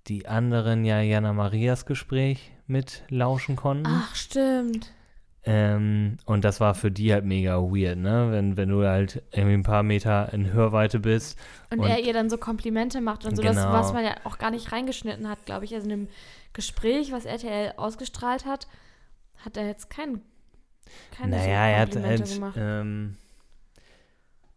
die 0.07 0.26
anderen 0.28 0.85
ja 0.85 1.00
Jana 1.00 1.33
Marias 1.33 1.87
Gespräch 1.87 2.52
mit 2.66 3.02
lauschen 3.09 3.57
konnten. 3.57 3.87
Ach, 3.88 4.14
stimmt. 4.14 4.92
Ähm, 5.46 6.16
und 6.24 6.42
das 6.42 6.59
war 6.61 6.74
für 6.74 6.90
die 6.90 7.12
halt 7.12 7.24
mega 7.26 7.57
weird, 7.59 7.98
ne? 7.98 8.28
Wenn, 8.30 8.57
wenn 8.57 8.70
du 8.70 8.87
halt 8.87 9.22
irgendwie 9.30 9.54
ein 9.54 9.62
paar 9.62 9.83
Meter 9.83 10.33
in 10.33 10.52
Hörweite 10.52 11.00
bist. 11.00 11.38
Und, 11.70 11.80
Und- 11.80 11.88
er 11.88 12.00
ihr 12.00 12.14
dann 12.14 12.30
so 12.30 12.38
Komplimente 12.38 13.00
macht 13.02 13.26
und 13.26 13.37
so, 13.37 13.42
das, 13.42 13.57
Genau. 13.57 13.72
was 13.72 13.92
man 13.92 14.04
ja 14.04 14.14
auch 14.24 14.38
gar 14.38 14.50
nicht 14.50 14.72
reingeschnitten 14.72 15.28
hat, 15.28 15.44
glaube 15.44 15.66
ich. 15.66 15.74
Also 15.74 15.85
in 15.85 15.90
dem 15.90 16.09
Gespräch, 16.54 17.12
was 17.12 17.26
RTL 17.26 17.74
ausgestrahlt 17.76 18.46
hat, 18.46 18.68
hat 19.44 19.57
er 19.59 19.66
jetzt 19.66 19.90
kein, 19.90 20.22
keine 21.16 21.37
naja, 21.37 21.44
so 21.44 21.50
er 21.50 21.80
hat 21.80 21.96
halt, 22.07 22.40
ähm, 22.57 23.16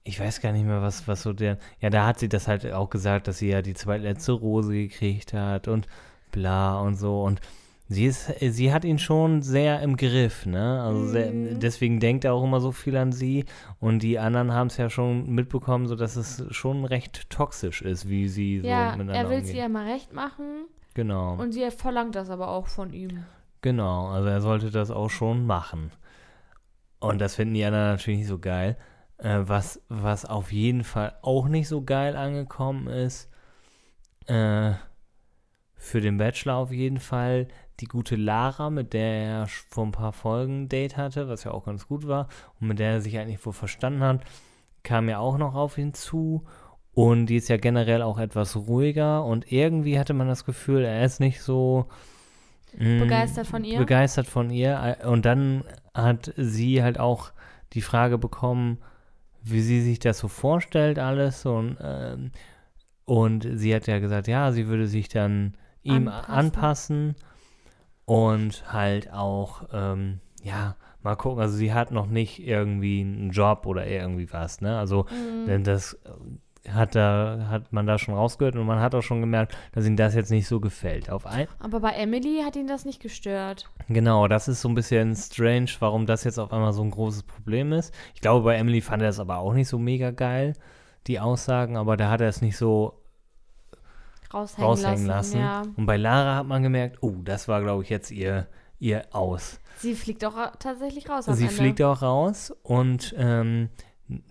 ich 0.05 0.19
weiß 0.19 0.39
gar 0.39 0.53
nicht 0.53 0.65
mehr, 0.65 0.81
was, 0.81 1.05
was 1.07 1.21
so 1.21 1.33
der, 1.33 1.57
ja, 1.81 1.89
da 1.89 2.05
hat 2.05 2.19
sie 2.19 2.29
das 2.29 2.47
halt 2.47 2.71
auch 2.71 2.89
gesagt, 2.89 3.27
dass 3.27 3.39
sie 3.39 3.49
ja 3.49 3.61
die 3.61 3.73
zweitletzte 3.73 4.31
Rose 4.31 4.71
gekriegt 4.71 5.33
hat 5.33 5.67
und 5.67 5.87
bla 6.31 6.79
und 6.79 6.95
so 6.95 7.23
und 7.23 7.41
sie 7.87 8.05
ist, 8.05 8.31
sie 8.39 8.73
hat 8.73 8.83
ihn 8.85 8.99
schon 8.99 9.41
sehr 9.41 9.81
im 9.81 9.95
Griff, 9.97 10.45
ne, 10.45 10.81
also 10.81 11.05
sehr, 11.07 11.31
Mhm. 11.31 11.59
deswegen 11.59 11.99
denkt 11.99 12.25
er 12.25 12.33
auch 12.33 12.43
immer 12.43 12.59
so 12.59 12.71
viel 12.71 12.95
an 12.97 13.11
sie 13.11 13.45
und 13.79 14.03
die 14.03 14.19
anderen 14.19 14.51
haben 14.53 14.67
es 14.67 14.77
ja 14.77 14.89
schon 14.89 15.29
mitbekommen, 15.29 15.87
so 15.87 15.95
dass 15.95 16.15
es 16.15 16.43
schon 16.51 16.83
recht 16.85 17.29
toxisch 17.29 17.81
ist, 17.81 18.09
wie 18.09 18.27
sie 18.27 18.59
so 18.59 18.67
ja, 18.67 18.85
miteinander 18.91 19.13
er 19.15 19.29
will 19.29 19.37
umgehen. 19.37 19.45
sie 19.53 19.57
ja 19.57 19.69
mal 19.69 19.89
recht 19.89 20.13
machen 20.13 20.65
Genau. 20.93 21.33
und 21.35 21.51
sie 21.53 21.69
verlangt 21.71 22.15
das 22.15 22.29
aber 22.29 22.49
auch 22.49 22.67
von 22.67 22.91
ihm. 22.93 23.23
Genau, 23.61 24.07
also 24.07 24.27
er 24.29 24.41
sollte 24.41 24.69
das 24.71 24.91
auch 24.91 25.09
schon 25.09 25.45
machen. 25.45 25.91
Und 26.99 27.19
das 27.19 27.35
finden 27.35 27.53
die 27.55 27.63
anderen 27.65 27.89
natürlich 27.91 28.19
nicht 28.19 28.27
so 28.27 28.39
geil. 28.39 28.77
Äh, 29.19 29.39
was, 29.43 29.81
was 29.89 30.25
auf 30.25 30.51
jeden 30.51 30.83
Fall 30.83 31.15
auch 31.21 31.47
nicht 31.47 31.67
so 31.67 31.83
geil 31.83 32.15
angekommen 32.15 32.87
ist, 32.87 33.29
äh, 34.27 34.71
für 35.75 36.01
den 36.01 36.17
Bachelor 36.17 36.55
auf 36.55 36.71
jeden 36.71 36.99
Fall 36.99 37.47
die 37.79 37.85
gute 37.85 38.15
Lara, 38.15 38.69
mit 38.69 38.93
der 38.93 39.03
er 39.03 39.47
vor 39.47 39.85
ein 39.85 39.91
paar 39.91 40.13
Folgen 40.13 40.63
ein 40.63 40.69
Date 40.69 40.97
hatte, 40.97 41.27
was 41.27 41.43
ja 41.43 41.51
auch 41.51 41.65
ganz 41.65 41.87
gut 41.87 42.07
war 42.07 42.27
und 42.59 42.67
mit 42.67 42.79
der 42.79 42.91
er 42.91 43.01
sich 43.01 43.17
eigentlich 43.17 43.45
wohl 43.45 43.53
verstanden 43.53 44.01
hat, 44.01 44.21
kam 44.83 45.09
ja 45.09 45.19
auch 45.19 45.37
noch 45.37 45.55
auf 45.55 45.77
ihn 45.77 45.93
zu. 45.93 46.45
Und 46.93 47.27
die 47.27 47.35
ist 47.35 47.49
ja 47.49 47.57
generell 47.57 48.01
auch 48.01 48.17
etwas 48.17 48.55
ruhiger 48.55 49.23
und 49.23 49.51
irgendwie 49.51 49.99
hatte 49.99 50.15
man 50.15 50.27
das 50.27 50.45
Gefühl, 50.45 50.83
er 50.83 51.05
ist 51.05 51.19
nicht 51.19 51.41
so 51.41 51.87
mm, 52.75 52.99
Begeistert 52.99 53.45
von 53.45 53.63
ihr? 53.63 53.77
Begeistert 53.77 54.25
von 54.25 54.49
ihr. 54.49 54.97
Und 55.05 55.25
dann 55.25 55.63
hat 55.93 56.33
sie 56.37 56.81
halt 56.81 56.99
auch 56.99 57.31
die 57.73 57.81
Frage 57.81 58.17
bekommen, 58.17 58.79
wie 59.43 59.61
sie 59.61 59.81
sich 59.81 59.99
das 59.99 60.17
so 60.17 60.27
vorstellt, 60.27 60.97
alles. 60.97 61.45
Und, 61.45 61.77
ähm, 61.81 62.31
und 63.05 63.47
sie 63.53 63.75
hat 63.75 63.85
ja 63.85 63.99
gesagt, 63.99 64.27
ja, 64.27 64.51
sie 64.51 64.67
würde 64.67 64.87
sich 64.87 65.07
dann 65.07 65.55
ihm 65.83 66.07
Anpassen. 66.07 66.33
anpassen, 66.33 67.15
und 68.07 68.71
halt 68.71 69.11
auch, 69.11 69.63
ähm, 69.73 70.21
ja, 70.41 70.75
mal 71.03 71.15
gucken. 71.17 71.41
Also 71.41 71.57
sie 71.57 71.73
hat 71.73 71.91
noch 71.91 72.07
nicht 72.07 72.39
irgendwie 72.39 73.01
einen 73.01 73.31
Job 73.31 73.65
oder 73.65 73.85
irgendwie 73.85 74.31
was, 74.31 74.61
ne? 74.61 74.79
Also, 74.79 75.05
Mhm. 75.11 75.45
denn 75.45 75.63
das 75.65 75.93
äh, 76.65 76.69
hat 76.71 76.95
da, 76.95 77.47
hat 77.49 77.73
man 77.73 77.85
da 77.85 77.97
schon 77.97 78.15
rausgehört 78.15 78.55
und 78.55 78.65
man 78.65 78.79
hat 78.79 78.95
auch 78.95 79.01
schon 79.01 79.19
gemerkt, 79.19 79.57
dass 79.73 79.85
ihm 79.85 79.97
das 79.97 80.15
jetzt 80.15 80.31
nicht 80.31 80.47
so 80.47 80.59
gefällt. 80.61 81.09
Auf 81.09 81.25
ein, 81.25 81.47
Aber 81.59 81.81
bei 81.81 81.91
Emily 81.91 82.41
hat 82.45 82.55
ihn 82.55 82.67
das 82.67 82.85
nicht 82.85 83.01
gestört. 83.01 83.69
Genau, 83.89 84.27
das 84.29 84.47
ist 84.47 84.61
so 84.61 84.69
ein 84.69 84.75
bisschen 84.75 85.13
strange, 85.15 85.69
warum 85.79 86.05
das 86.05 86.23
jetzt 86.23 86.39
auf 86.39 86.51
einmal 86.53 86.73
so 86.73 86.83
ein 86.83 86.91
großes 86.91 87.23
Problem 87.23 87.73
ist. 87.73 87.93
Ich 88.15 88.21
glaube, 88.21 88.45
bei 88.45 88.55
Emily 88.55 88.79
fand 88.81 89.01
er 89.01 89.09
das 89.09 89.19
aber 89.19 89.37
auch 89.39 89.53
nicht 89.53 89.67
so 89.67 89.77
mega 89.79 90.11
geil, 90.11 90.53
die 91.07 91.19
Aussagen, 91.19 91.75
aber 91.77 91.97
da 91.97 92.09
hat 92.09 92.21
er 92.21 92.29
es 92.29 92.41
nicht 92.41 92.57
so 92.57 92.93
Raushängen, 94.33 94.65
raushängen 94.67 95.05
lassen. 95.05 95.39
lassen. 95.39 95.39
Ja. 95.39 95.63
Und 95.75 95.85
bei 95.85 95.97
Lara 95.97 96.35
hat 96.37 96.47
man 96.47 96.63
gemerkt, 96.63 96.97
oh, 97.01 97.15
das 97.23 97.47
war, 97.47 97.61
glaube 97.61 97.83
ich, 97.83 97.89
jetzt 97.89 98.11
ihr, 98.11 98.47
ihr 98.79 99.03
Aus. 99.11 99.59
Sie 99.77 99.93
fliegt 99.95 100.25
auch 100.25 100.35
ra- 100.35 100.53
tatsächlich 100.59 101.09
raus 101.09 101.25
Sie 101.25 101.31
Ende. 101.43 101.47
fliegt 101.53 101.81
auch 101.81 102.01
raus 102.01 102.53
und 102.63 103.13
ähm, 103.17 103.69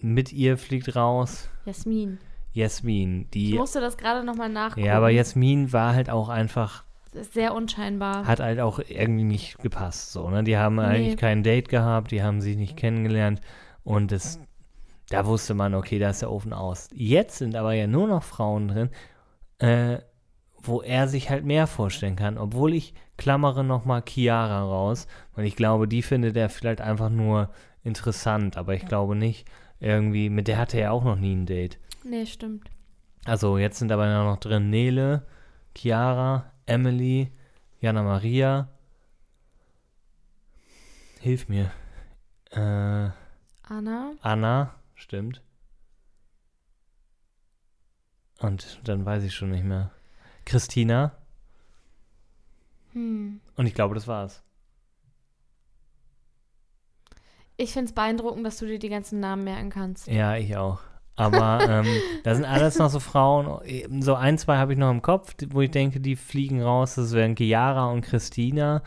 mit 0.01 0.33
ihr 0.33 0.59
fliegt 0.59 0.97
raus 0.97 1.49
Jasmin. 1.65 2.19
Jasmin. 2.53 3.23
Ich 3.25 3.31
Die, 3.31 3.55
musste 3.55 3.81
das 3.81 3.97
gerade 3.97 4.25
nochmal 4.25 4.49
nachgucken. 4.49 4.87
ja, 4.87 4.97
aber 4.97 5.11
Jasmin 5.11 5.73
war 5.73 5.95
halt 5.95 6.09
auch 6.11 6.29
einfach 6.29 6.85
sehr 7.33 7.55
unscheinbar. 7.55 8.27
hat 8.27 8.41
halt 8.41 8.61
auch 8.61 8.79
irgendwie 8.79 9.25
nicht 9.25 9.59
gepasst. 9.59 10.13
So, 10.13 10.29
ne? 10.31 10.43
Die 10.45 10.57
haben 10.57 10.79
eigentlich 10.79 11.17
kein 11.17 11.43
Date 11.43 11.69
gehabt, 11.69 12.11
die 12.11 12.23
haben 12.23 12.41
sich 12.41 12.57
nicht 12.57 12.77
kennengelernt 12.77 13.41
und 13.85 14.13
das, 14.13 14.41
da 15.11 15.27
wusste 15.27 15.55
man, 15.55 15.75
okay, 15.75 15.99
da 15.99 16.11
ist 16.11 16.23
der 16.23 16.31
Ofen 16.33 16.53
aus. 16.53 16.89
Jetzt 16.95 17.39
sind 17.39 17.55
aber 17.57 17.73
ja 17.75 17.87
nur 17.87 18.09
noch 18.09 18.23
Frauen 18.23 18.69
drin, 18.69 18.91
äh, 19.59 19.99
wo 20.63 20.83
er 20.83 21.09
sich 21.09 21.31
halt 21.31 21.45
mehr 21.45 21.67
vorstellen 21.67 22.17
kann, 22.17 22.39
obwohl 22.39 22.75
ich 22.75 22.95
klammere 23.17 23.65
nochmal 23.65 24.03
Chiara 24.07 24.63
raus, 24.63 25.07
weil 25.35 25.47
ich 25.47 25.57
glaube, 25.57 25.89
die 25.89 26.03
findet 26.03 26.37
er 26.37 26.49
vielleicht 26.49 26.81
einfach 26.81 27.09
nur 27.09 27.51
interessant, 27.85 28.57
aber 28.57 28.75
ich 28.75 28.85
glaube 28.87 29.15
nicht 29.15 29.47
irgendwie, 29.81 30.31
mit 30.31 30.49
der 30.49 30.59
hatte 30.59 30.79
er 30.79 30.93
auch 30.93 31.05
noch 31.05 31.17
nie 31.17 31.35
ein 31.35 31.47
Date. 31.47 31.79
Nee, 32.05 32.27
stimmt. 32.27 32.71
Also 33.25 33.59
jetzt 33.59 33.79
sind 33.79 33.93
aber 33.93 34.07
noch 34.25 34.39
drin 34.39 34.71
Nele, 34.71 35.27
Chiara, 35.77 36.53
Emily, 36.67 37.33
Jana 37.81 38.03
Maria. 38.03 38.69
Hilf 41.21 41.49
mir. 41.49 41.71
Äh, 42.51 43.11
Anna. 43.69 44.13
Anna, 44.23 44.75
stimmt. 44.95 45.43
Und 48.41 48.81
dann 48.85 49.05
weiß 49.05 49.23
ich 49.25 49.35
schon 49.35 49.51
nicht 49.51 49.65
mehr. 49.65 49.91
Christina. 50.45 51.13
Hm. 52.93 53.41
Und 53.57 53.67
ich 53.67 53.75
glaube, 53.75 53.95
das 53.95 54.07
war's. 54.07 54.43
Ich 57.57 57.73
finde 57.73 57.87
es 57.87 57.95
beeindruckend, 57.95 58.45
dass 58.47 58.59
du 58.59 58.67
dir 58.67 58.79
die 58.79 58.91
ganzen 58.91 59.21
Namen 59.21 59.45
merken 59.45 59.71
kannst. 59.71 60.07
Ja, 60.09 60.37
ich 60.37 60.57
auch. 60.57 60.81
Aber 61.17 61.61
ähm, 61.69 61.87
da 62.25 62.35
sind 62.35 62.45
alles 62.45 62.79
noch 62.79 62.91
so 62.91 63.01
Frauen. 63.01 63.61
So 64.03 64.15
ein, 64.15 64.37
zwei 64.37 64.59
habe 64.59 64.75
ich 64.75 64.79
noch 64.79 64.91
im 64.91 65.01
Kopf, 65.01 65.35
wo 65.49 65.63
ich 65.63 65.71
denke, 65.71 66.01
die 66.01 66.17
fliegen 66.17 66.63
raus. 66.63 66.97
Das 66.97 67.13
wären 67.13 67.35
Chiara 67.35 67.91
und 67.91 68.03
Christina. 68.03 68.83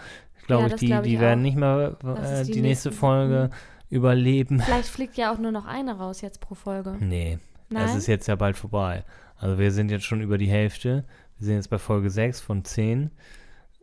Glaube 0.46 0.62
Ja, 0.62 0.68
ich, 0.68 0.72
das 0.74 0.80
die, 0.80 0.86
glaub 0.88 1.04
ich 1.06 1.12
die 1.12 1.20
werden 1.20 1.42
nicht 1.42 1.58
mehr 1.58 1.98
Das 2.04 2.42
äh, 2.42 2.46
die, 2.46 2.52
die 2.54 2.62
nächste. 2.62 2.92
Folge 2.92 3.50
überleben. 3.90 4.60
Vielleicht 4.62 4.90
fliegt 4.90 5.18
ja 5.18 5.34
auch 5.34 5.40
nur 5.40 5.52
noch 5.52 5.66
eine 5.66 5.98
raus 5.98 6.22
jetzt 6.22 6.40
pro 6.42 6.54
Folge. 6.54 6.96
Nee, 7.00 7.40
Nein? 7.70 7.86
es 7.86 7.96
ist 7.96 8.06
jetzt 8.08 8.28
ja 8.28 8.36
bald 8.36 8.56
vorbei. 8.56 9.04
Also 9.40 9.58
wir 9.58 9.72
sind 9.72 9.90
jetzt 9.90 10.06
schon 10.06 10.22
über 10.22 10.38
die 10.38 10.50
Hälfte. 10.50 11.06
Wir 11.38 11.46
sind 11.48 11.56
jetzt 11.56 11.70
bei 11.70 11.78
Folge 11.80 12.10
6 12.10 12.42
von 12.42 12.64
10. 12.64 13.12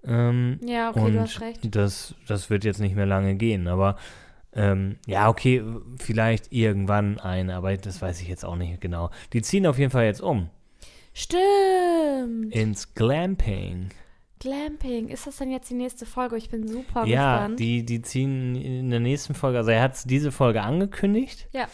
Ähm, 0.04 0.60
ja, 0.64 0.90
okay, 0.90 1.10
du 1.10 1.20
hast 1.20 1.40
recht. 1.40 1.74
Das, 1.74 2.14
das 2.28 2.48
wird 2.50 2.64
jetzt 2.64 2.80
nicht 2.80 2.94
mehr 2.94 3.06
lange 3.06 3.34
gehen. 3.34 3.66
Aber 3.66 3.96
ähm, 4.52 4.96
ja, 5.06 5.28
okay, 5.28 5.62
vielleicht 5.98 6.52
irgendwann 6.52 7.18
eine, 7.18 7.56
aber 7.56 7.76
das 7.76 8.00
weiß 8.00 8.20
ich 8.20 8.28
jetzt 8.28 8.44
auch 8.44 8.56
nicht 8.56 8.80
genau. 8.80 9.10
Die 9.32 9.42
ziehen 9.42 9.66
auf 9.66 9.78
jeden 9.78 9.90
Fall 9.90 10.04
jetzt 10.04 10.20
um 10.22 10.48
Stimmt. 11.12 12.54
ins 12.54 12.94
Glamping. 12.94 13.88
Glamping. 14.38 15.08
Ist 15.08 15.26
das 15.26 15.38
denn 15.38 15.50
jetzt 15.50 15.70
die 15.70 15.74
nächste 15.74 16.04
Folge? 16.06 16.36
Ich 16.36 16.50
bin 16.50 16.68
super 16.68 17.06
Ja, 17.06 17.38
gespannt. 17.38 17.60
die, 17.60 17.84
die 17.84 18.02
ziehen 18.02 18.54
in 18.54 18.90
der 18.90 19.00
nächsten 19.00 19.34
Folge, 19.34 19.58
also 19.58 19.70
er 19.70 19.80
hat 19.82 19.98
diese 20.10 20.30
Folge 20.30 20.62
angekündigt. 20.62 21.48
Ja. 21.52 21.66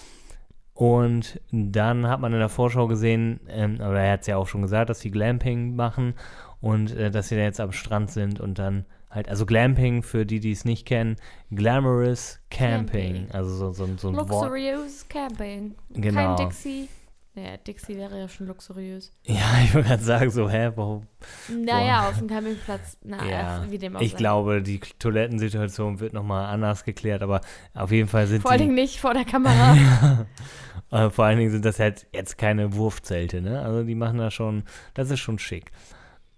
Und 0.75 1.41
dann 1.51 2.09
hat 2.09 2.21
man 2.21 2.33
in 2.33 2.39
der 2.39 2.49
Vorschau 2.49 2.87
gesehen, 2.87 3.41
ähm, 3.49 3.77
oder 3.77 4.01
er 4.01 4.13
hat 4.13 4.23
es 4.23 4.27
ja 4.27 4.37
auch 4.37 4.49
schon 4.49 4.63
gesagt, 4.63 4.91
dass 4.91 5.01
sie 5.01 5.11
Glamping 5.11 5.77
machen 5.77 6.15
und 6.61 6.97
äh, 6.97 7.11
dass 7.11 7.29
sie 7.29 7.37
da 7.37 7.43
jetzt 7.43 7.61
am 7.61 7.73
Strand 7.73 8.11
sind 8.11 8.41
und 8.41 8.59
dann 8.59 8.87
halt, 9.11 9.29
also 9.29 9.45
Glamping, 9.45 10.03
für 10.03 10.25
die, 10.25 10.41
die 10.41 10.53
es 10.53 10.65
nicht 10.65 10.87
kennen, 10.87 11.17
Glamorous 11.51 12.41
Camping. 12.51 13.15
Camping. 13.15 13.31
Also 13.33 13.55
so, 13.55 13.73
so, 13.73 13.87
so 13.97 14.09
ein 14.09 14.17
Wort. 14.17 14.31
Luxurious 14.31 15.07
Camping. 15.09 15.75
Genau. 15.91 16.37
Kein 16.37 16.49
Dixie. 16.49 16.89
Naja, 17.35 17.57
Dixie 17.57 17.97
wäre 17.97 18.19
ja 18.19 18.29
schon 18.29 18.47
luxuriös. 18.47 19.11
Ja, 19.25 19.41
ich 19.65 19.75
wollte 19.75 19.89
gerade 19.89 20.03
sagen, 20.03 20.31
so, 20.31 20.51
hä, 20.51 20.73
warum? 20.77 21.07
Naja, 21.49 22.09
auf 22.09 22.19
dem 22.19 22.29
Campingplatz. 22.29 22.99
Na, 23.03 23.25
ja, 23.27 23.65
wie 23.71 23.79
dem 23.79 23.97
auch 23.97 24.01
ich 24.03 24.11
sei. 24.13 24.17
glaube, 24.19 24.63
die 24.63 24.81
Toilettensituation 24.81 26.01
wird 26.01 26.13
nochmal 26.13 26.47
anders 26.47 26.85
geklärt, 26.85 27.23
aber 27.23 27.41
auf 27.75 27.91
jeden 27.91 28.09
Fall 28.09 28.27
sind 28.27 28.43
Vor 28.43 28.51
allen. 28.51 28.61
Dingen 28.61 28.75
nicht 28.75 29.01
vor 29.01 29.15
der 29.15 29.25
Kamera. 29.25 30.27
Äh, 30.91 31.09
vor 31.09 31.25
allen 31.25 31.39
Dingen 31.39 31.51
sind 31.51 31.65
das 31.65 31.79
halt 31.81 32.07
jetzt 32.13 32.37
keine 32.37 32.75
Wurfzelte, 32.75 33.41
ne? 33.41 33.63
Also 33.63 33.83
die 33.83 33.95
machen 33.95 34.19
da 34.19 34.31
schon, 34.31 34.65
das 34.93 35.11
ist 35.11 35.21
schon 35.21 35.39
schick. 35.39 35.73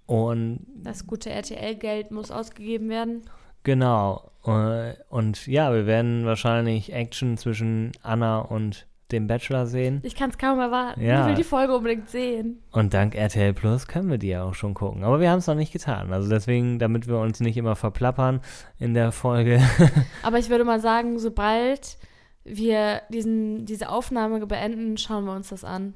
Und 0.06 0.64
Das 0.76 1.08
gute 1.08 1.30
RTL-Geld 1.30 2.12
muss 2.12 2.30
ausgegeben 2.30 2.88
werden. 2.88 3.22
Genau. 3.64 4.30
Äh, 4.46 4.94
Und 5.08 5.48
ja, 5.48 5.72
wir 5.72 5.86
werden 5.86 6.24
wahrscheinlich 6.24 6.92
Action 6.92 7.36
zwischen 7.36 7.90
Anna 8.02 8.38
und 8.38 8.86
dem 9.12 9.26
Bachelor 9.26 9.66
sehen. 9.66 10.00
Ich 10.02 10.16
kann 10.16 10.30
es 10.30 10.38
kaum 10.38 10.58
erwarten. 10.58 11.00
Ja. 11.02 11.22
Ich 11.22 11.26
will 11.28 11.34
die 11.34 11.44
Folge 11.44 11.76
unbedingt 11.76 12.08
sehen. 12.08 12.62
Und 12.72 12.94
dank 12.94 13.14
RTL 13.14 13.52
Plus 13.52 13.86
können 13.86 14.10
wir 14.10 14.18
die 14.18 14.28
ja 14.28 14.42
auch 14.44 14.54
schon 14.54 14.74
gucken. 14.74 15.04
Aber 15.04 15.20
wir 15.20 15.30
haben 15.30 15.38
es 15.38 15.46
noch 15.46 15.54
nicht 15.54 15.72
getan. 15.72 16.12
Also 16.12 16.28
deswegen, 16.28 16.78
damit 16.78 17.06
wir 17.06 17.18
uns 17.18 17.40
nicht 17.40 17.56
immer 17.56 17.76
verplappern 17.76 18.40
in 18.78 18.94
der 18.94 19.12
Folge. 19.12 19.60
Aber 20.22 20.38
ich 20.38 20.48
würde 20.50 20.64
mal 20.64 20.80
sagen, 20.80 21.18
sobald 21.18 21.98
wir 22.44 23.02
diesen, 23.10 23.66
diese 23.66 23.88
Aufnahme 23.90 24.44
beenden, 24.46 24.96
schauen 24.96 25.24
wir 25.26 25.32
uns 25.34 25.48
das 25.50 25.64
an. 25.64 25.94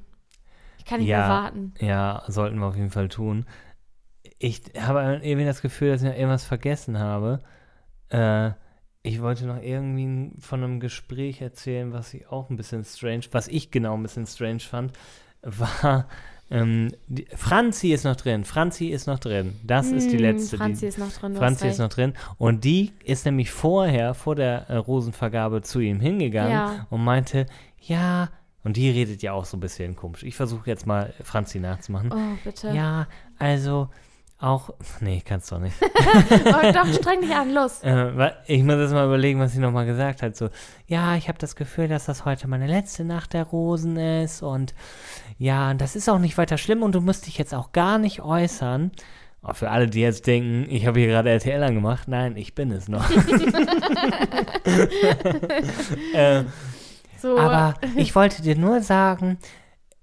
Ich 0.79 0.85
kann 0.85 1.01
nicht 1.01 1.09
Ja. 1.09 1.19
mehr 1.19 1.29
warten. 1.29 1.75
ja, 1.81 2.23
sollten 2.29 2.59
wir 2.59 2.67
auf 2.67 2.77
jeden 2.77 2.91
Fall 2.91 3.09
tun. 3.09 3.47
Ich 4.39 4.63
habe 4.79 5.01
irgendwie 5.23 5.45
das 5.45 5.63
Gefühl, 5.63 5.91
dass 5.91 6.03
ich 6.03 6.09
noch 6.09 6.15
irgendwas 6.17 6.45
vergessen 6.45 6.99
habe. 6.99 7.41
Äh, 8.11 8.51
ich 9.09 9.21
wollte 9.23 9.47
noch 9.47 9.61
irgendwie 9.63 10.31
von 10.41 10.63
einem 10.63 10.81
Gespräch 10.81 11.41
erzählen, 11.41 11.93
was 11.93 12.13
ich 12.15 12.29
auch 12.29 12.51
ein 12.51 12.57
bisschen 12.57 12.85
strange, 12.85 13.25
was 13.33 13.49
ich 13.49 13.71
genau 13.71 13.95
ein 13.95 14.03
bisschen 14.03 14.27
strange 14.27 14.61
fand, 14.61 14.93
war, 15.43 16.07
ähm, 16.51 16.93
die, 17.07 17.27
Franzi 17.35 17.93
ist 17.93 18.05
noch 18.05 18.17
drin. 18.17 18.45
Franzi 18.45 18.87
ist 18.87 19.07
noch 19.07 19.19
drin. 19.19 19.55
Das 19.65 19.89
ist 19.93 20.09
die 20.11 20.17
Hm, 20.17 20.23
letzte. 20.23 20.57
Franzi 20.57 20.81
die, 20.81 20.87
ist 20.87 20.99
noch 20.99 21.13
drin. 21.13 21.37
Franzi 21.37 21.69
ist 21.69 21.79
noch 21.79 21.89
drin. 21.91 22.15
Und 22.39 22.65
die 22.65 22.93
ist 23.05 23.25
nämlich 23.27 23.51
vorher, 23.51 24.15
vor 24.15 24.35
der 24.35 24.69
äh, 24.69 24.77
Rosenvergabe 24.77 25.63
zu 25.63 25.81
ihm 25.81 26.01
hingegangen 26.01 26.53
Ja. 26.53 26.87
und 26.91 27.05
meinte, 27.05 27.47
ja, 27.81 28.31
und 28.65 28.77
die 28.77 28.91
redet 28.91 29.23
ja 29.23 29.33
auch 29.33 29.45
so 29.45 29.57
ein 29.57 29.61
bisschen 29.61 29.95
komisch. 29.95 30.23
Ich 30.23 30.35
versuche 30.37 30.69
jetzt 30.69 30.87
mal 30.87 31.13
Franzi 31.23 31.61
nachzumachen. 31.61 32.13
Oh, 32.13 32.37
bitte. 32.45 32.71
Ja, 32.71 33.07
also 33.39 33.89
auch, 34.41 34.71
nee, 35.01 35.23
kannst 35.25 35.51
doch 35.53 35.59
nicht. 35.59 35.75
Oh, 36.47 36.73
doch, 36.73 36.87
streng 36.93 37.21
dich 37.21 37.35
an, 37.35 37.53
los. 37.53 37.81
äh, 37.83 38.31
ich 38.47 38.63
muss 38.63 38.77
jetzt 38.77 38.93
mal 38.93 39.07
überlegen, 39.07 39.41
was 39.41 39.53
sie 39.53 39.59
nochmal 39.61 39.87
gesagt 39.87 40.23
hat. 40.23 40.37
So, 40.37 40.49
ja, 40.87 41.17
ich 41.17 41.29
habe 41.29 41.39
das 41.39 41.57
Gefühl, 41.57 41.89
dass 41.89 42.07
das 42.07 42.25
heute 42.25 42.49
meine 42.49 42.67
letzte 42.67 43.05
Nacht 43.05 43.33
der 43.35 43.45
Rosen 43.45 43.97
ist 43.97 44.43
und 44.43 44.75
ja, 45.39 45.75
das 45.75 45.97
ist 45.97 46.09
auch 46.09 46.19
nicht 46.19 46.39
weiter 46.39 46.59
schlimm 46.59 46.83
und 46.83 46.95
du 46.95 47.01
musst 47.01 47.27
dich 47.27 47.39
jetzt 47.39 47.55
auch 47.55 47.73
gar 47.73 47.99
nicht 47.99 48.21
äußern. 48.23 48.91
Oh, 49.43 49.53
für 49.53 49.71
alle, 49.71 49.87
die 49.87 50.01
jetzt 50.01 50.27
denken, 50.27 50.67
ich 50.69 50.87
habe 50.87 50.99
hier 50.99 51.09
gerade 51.09 51.31
RTL 51.31 51.63
angemacht, 51.63 52.09
nein, 52.09 52.37
ich 52.37 52.55
bin 52.57 52.73
es 52.73 52.89
noch. 52.89 53.09
äh, 56.15 56.45
So, 57.21 57.39
aber 57.39 57.75
ich 57.97 58.15
wollte 58.15 58.43
dir 58.43 58.57
nur 58.57 58.81
sagen, 58.81 59.39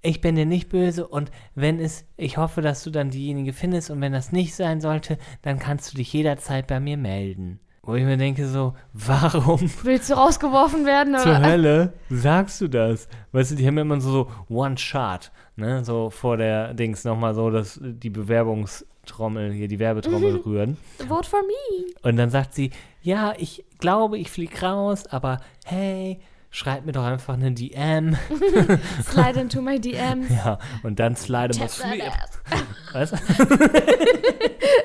ich 0.06 0.20
bin 0.20 0.36
dir 0.36 0.46
nicht 0.46 0.68
böse 0.68 1.06
und 1.06 1.32
wenn 1.56 1.80
es, 1.80 2.04
ich 2.16 2.36
hoffe, 2.36 2.62
dass 2.62 2.84
du 2.84 2.90
dann 2.90 3.10
diejenige 3.10 3.52
findest 3.52 3.90
und 3.90 4.00
wenn 4.00 4.12
das 4.12 4.30
nicht 4.30 4.54
sein 4.54 4.80
sollte, 4.80 5.18
dann 5.42 5.58
kannst 5.58 5.92
du 5.92 5.96
dich 5.96 6.12
jederzeit 6.12 6.68
bei 6.68 6.78
mir 6.78 6.96
melden. 6.96 7.58
Wo 7.82 7.94
ich 7.96 8.04
mir 8.04 8.16
denke 8.16 8.46
so, 8.46 8.74
warum 8.92 9.68
willst 9.82 10.10
du 10.10 10.14
rausgeworfen 10.14 10.86
werden? 10.86 11.16
zur 11.18 11.38
Oder? 11.38 11.42
Hölle 11.42 11.92
sagst 12.08 12.60
du 12.60 12.68
das? 12.68 13.08
Weißt 13.32 13.50
du, 13.50 13.54
die 13.56 13.66
haben 13.66 13.78
immer 13.78 14.00
so, 14.00 14.10
so 14.10 14.30
One 14.48 14.78
Shot, 14.78 15.32
ne, 15.56 15.84
so 15.84 16.10
vor 16.10 16.36
der 16.36 16.72
Dings 16.74 17.02
nochmal 17.04 17.34
so, 17.34 17.50
dass 17.50 17.80
die 17.82 18.10
Bewerbungstrommel, 18.10 19.52
hier 19.52 19.66
die 19.66 19.80
Werbetrommel 19.80 20.36
rühren. 20.36 20.76
Vote 21.08 21.28
for 21.28 21.42
me. 21.42 21.86
Und 22.02 22.16
dann 22.16 22.30
sagt 22.30 22.54
sie, 22.54 22.70
ja, 23.02 23.34
ich 23.36 23.64
glaube, 23.80 24.18
ich 24.18 24.30
flieg 24.30 24.62
raus, 24.62 25.06
aber 25.08 25.40
hey, 25.64 26.20
schreib 26.56 26.86
mir 26.86 26.92
doch 26.92 27.04
einfach 27.04 27.34
eine 27.34 27.52
DM. 27.52 28.16
Slide 29.04 29.40
into 29.40 29.60
my 29.60 29.78
DMs. 29.78 30.30
Ja, 30.30 30.58
und 30.82 30.98
dann 30.98 31.14
slide 31.14 31.56
that 31.58 31.70
sleep. 31.70 32.02
Was? 32.92 33.12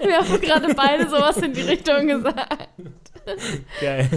Wir 0.03 0.17
haben 0.17 0.41
gerade 0.41 0.73
beide 0.75 1.09
sowas 1.09 1.37
in 1.37 1.53
die 1.53 1.61
Richtung 1.61 2.07
gesagt. 2.07 2.67
Geil. 3.79 4.09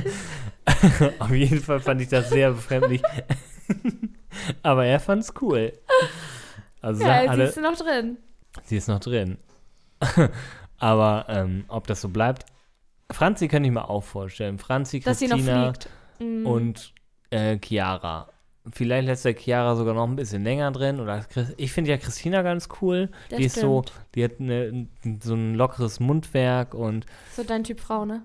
Auf 1.20 1.30
jeden 1.30 1.60
Fall 1.60 1.78
fand 1.78 2.00
ich 2.00 2.08
das 2.08 2.30
sehr 2.30 2.50
befremdlich. 2.50 3.02
Aber 4.64 4.84
er 4.84 4.98
fand's 4.98 5.32
cool. 5.40 5.72
Also 6.80 7.04
Ja, 7.04 7.20
alle, 7.28 7.44
ist 7.44 7.54
sie 7.54 7.60
noch 7.60 7.76
drin. 7.76 8.16
sie 8.64 8.78
ist 8.78 8.88
noch 8.88 8.98
drin. 8.98 9.38
Aber 10.78 11.26
ähm, 11.28 11.66
ob 11.68 11.86
das 11.86 12.00
so 12.00 12.08
bleibt. 12.08 12.46
Franzi 13.12 13.46
kann 13.46 13.62
ich 13.62 13.70
mir 13.70 13.88
auch 13.88 14.02
vorstellen. 14.02 14.58
Franzi, 14.58 14.98
Dass 14.98 15.20
sie 15.20 15.28
noch 15.28 15.36
Christina. 15.36 15.72
Mhm. 16.18 16.46
und 16.46 16.93
äh, 17.35 17.59
Chiara. 17.59 18.29
Vielleicht 18.73 19.07
lässt 19.07 19.25
der 19.27 19.35
Chiara 19.35 19.77
sogar 19.77 19.92
noch 19.94 20.07
ein 20.07 20.16
bisschen 20.16 20.42
länger 20.42 20.73
drin. 20.73 20.99
Oder 21.01 21.25
ich 21.59 21.70
finde 21.73 21.90
ja 21.90 21.99
Christina 21.99 22.40
ganz 22.42 22.68
cool. 22.81 23.11
Das 23.29 23.38
die 23.38 23.44
ist 23.44 23.57
so, 23.57 23.83
stimmt. 23.83 24.01
die 24.14 24.25
hat 24.25 24.40
eine, 24.40 24.87
so 25.23 25.35
ein 25.35 25.55
lockeres 25.55 26.01
Mundwerk 26.01 26.73
und 26.75 27.05
So 27.33 27.44
dein 27.44 27.64
Typ 27.64 27.81
Frau, 27.81 28.05
ne? 28.07 28.23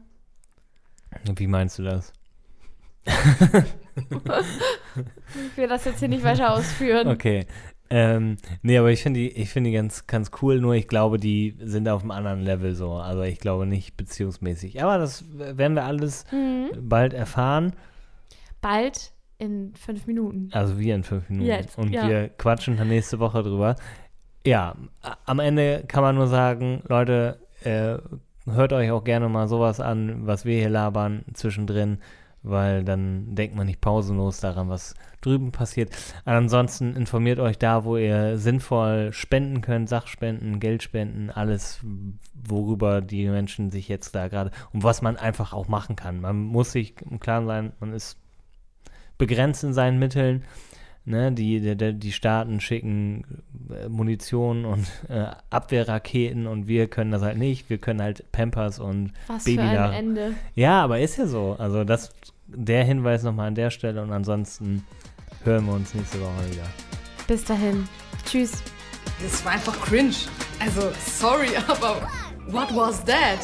wie 1.36 1.48
meinst 1.48 1.80
du 1.80 1.84
das? 1.84 2.13
Ich 3.06 3.13
will 5.58 5.67
das 5.67 5.86
jetzt 5.86 6.00
hier 6.00 6.08
nicht 6.08 6.24
weiter 6.24 6.54
ausführen. 6.54 7.08
Okay. 7.08 7.45
Ähm, 7.91 8.38
nee, 8.62 8.78
aber 8.78 8.91
ich 8.91 9.02
finde 9.02 9.19
die, 9.19 9.30
ich 9.32 9.50
finde 9.50 9.72
die 9.72 9.76
ganz, 9.76 10.06
ganz 10.06 10.30
cool, 10.41 10.60
nur 10.62 10.76
ich 10.76 10.88
glaube, 10.88 11.17
die 11.17 11.56
sind 11.60 11.89
auf 11.89 12.04
einem 12.04 12.12
anderen 12.12 12.43
Level 12.43 12.76
so. 12.76 12.93
Also 12.93 13.24
ich 13.24 13.39
glaube 13.39 13.65
nicht 13.65 13.98
beziehungsmäßig. 13.98 14.84
Aber 14.84 15.00
das 15.00 15.26
werden 15.34 15.74
wir 15.74 15.86
alles 15.86 16.24
Mhm. 16.32 16.69
bald 16.88 17.13
erfahren. 17.13 17.74
Bald 18.62 19.13
in 19.38 19.74
fünf 19.76 20.06
Minuten. 20.06 20.50
Also 20.52 20.78
wir 20.80 20.95
in 20.95 21.04
fünf 21.04 21.30
Minuten. 21.30 21.48
Jetzt, 21.48 21.78
Und 21.78 21.91
ja. 21.91 22.08
wir 22.08 22.30
quatschen 22.30 22.78
dann 22.78 22.89
nächste 22.89 23.19
Woche 23.19 23.41
drüber. 23.41 23.76
Ja, 24.45 24.76
am 25.26 25.39
Ende 25.39 25.84
kann 25.88 26.04
man 26.04 26.15
nur 26.15 26.28
sagen, 26.28 26.84
Leute, 26.88 27.39
äh, 27.63 27.98
hört 28.45 28.74
euch 28.74 28.91
auch 28.91 29.04
gerne 29.04 29.30
mal 29.30 29.48
sowas 29.48 29.80
an, 29.80 30.28
was 30.28 30.45
wir 30.45 30.58
hier 30.60 30.69
labern 30.69 31.24
zwischendrin, 31.34 32.00
weil 32.41 32.84
dann 32.84 33.36
denkt 33.36 33.56
man 33.56 33.67
nicht 33.67 33.82
pausenlos 33.82 34.39
daran, 34.39 34.69
was 34.69 34.95
drüben 35.22 35.52
passiert. 35.52 35.91
Ansonsten 36.26 36.95
informiert 36.95 37.39
euch 37.39 37.58
da, 37.58 37.84
wo 37.84 37.98
ihr 37.98 38.38
sinnvoll 38.38 39.12
spenden 39.12 39.62
könnt, 39.62 39.89
Sachspenden, 39.89 40.60
Geldspenden, 40.60 41.30
alles, 41.30 41.82
worüber 42.34 43.02
die 43.02 43.28
Menschen 43.28 43.72
sich 43.72 43.88
jetzt 43.88 44.15
da 44.15 44.30
gerade 44.30 44.52
und 44.74 44.84
was 44.84 45.02
man 45.02 45.17
einfach 45.17 45.54
auch 45.54 45.67
machen 45.67 45.95
kann. 45.95 46.22
Man 46.22 46.38
muss 46.38 46.72
sich 46.72 46.95
im 47.10 47.19
Klaren 47.19 47.45
sein, 47.45 47.74
man 47.80 47.93
ist 47.93 48.17
begrenzt 49.19 49.63
in 49.63 49.73
seinen 49.73 49.99
Mitteln. 49.99 50.43
Ne, 51.05 51.32
die, 51.32 51.60
die, 51.75 51.93
die- 51.97 52.12
Staaten 52.12 52.60
schicken 52.60 53.41
äh, 53.71 53.88
Munition 53.89 54.65
und 54.65 54.86
äh, 55.08 55.25
Abwehrraketen 55.49 56.45
und 56.45 56.67
wir 56.67 56.88
können 56.88 57.10
das 57.12 57.21
halt 57.23 57.38
nicht. 57.38 57.69
Wir 57.69 57.77
können 57.79 58.01
halt 58.01 58.32
Pampers 58.32 58.79
und 58.79 59.13
Was 59.27 59.43
für 59.45 59.51
ein 59.51 59.55
Babynahrung. 59.55 59.95
Ende. 59.95 60.34
Ja, 60.55 60.84
aber 60.84 60.99
ist 60.99 61.17
ja 61.17 61.25
so. 61.25 61.55
Also 61.58 61.84
das, 61.84 62.12
der 62.47 62.84
Hinweis 62.84 63.23
nochmal 63.23 63.47
an 63.47 63.55
der 63.55 63.71
Stelle 63.71 64.03
und 64.03 64.12
ansonsten 64.12 64.84
hören 65.45 65.65
wir 65.65 65.73
uns 65.73 65.93
nächste 65.95 66.19
Woche 66.21 66.51
wieder. 66.51 66.65
Bis 67.27 67.43
dahin. 67.45 67.88
Tschüss. 68.25 68.62
Das 69.21 69.43
war 69.45 69.53
einfach 69.53 69.79
cringe. 69.82 70.13
Also, 70.60 70.91
sorry, 70.99 71.49
aber 71.67 72.08
what 72.49 72.75
was 72.75 73.03
that? 73.05 73.39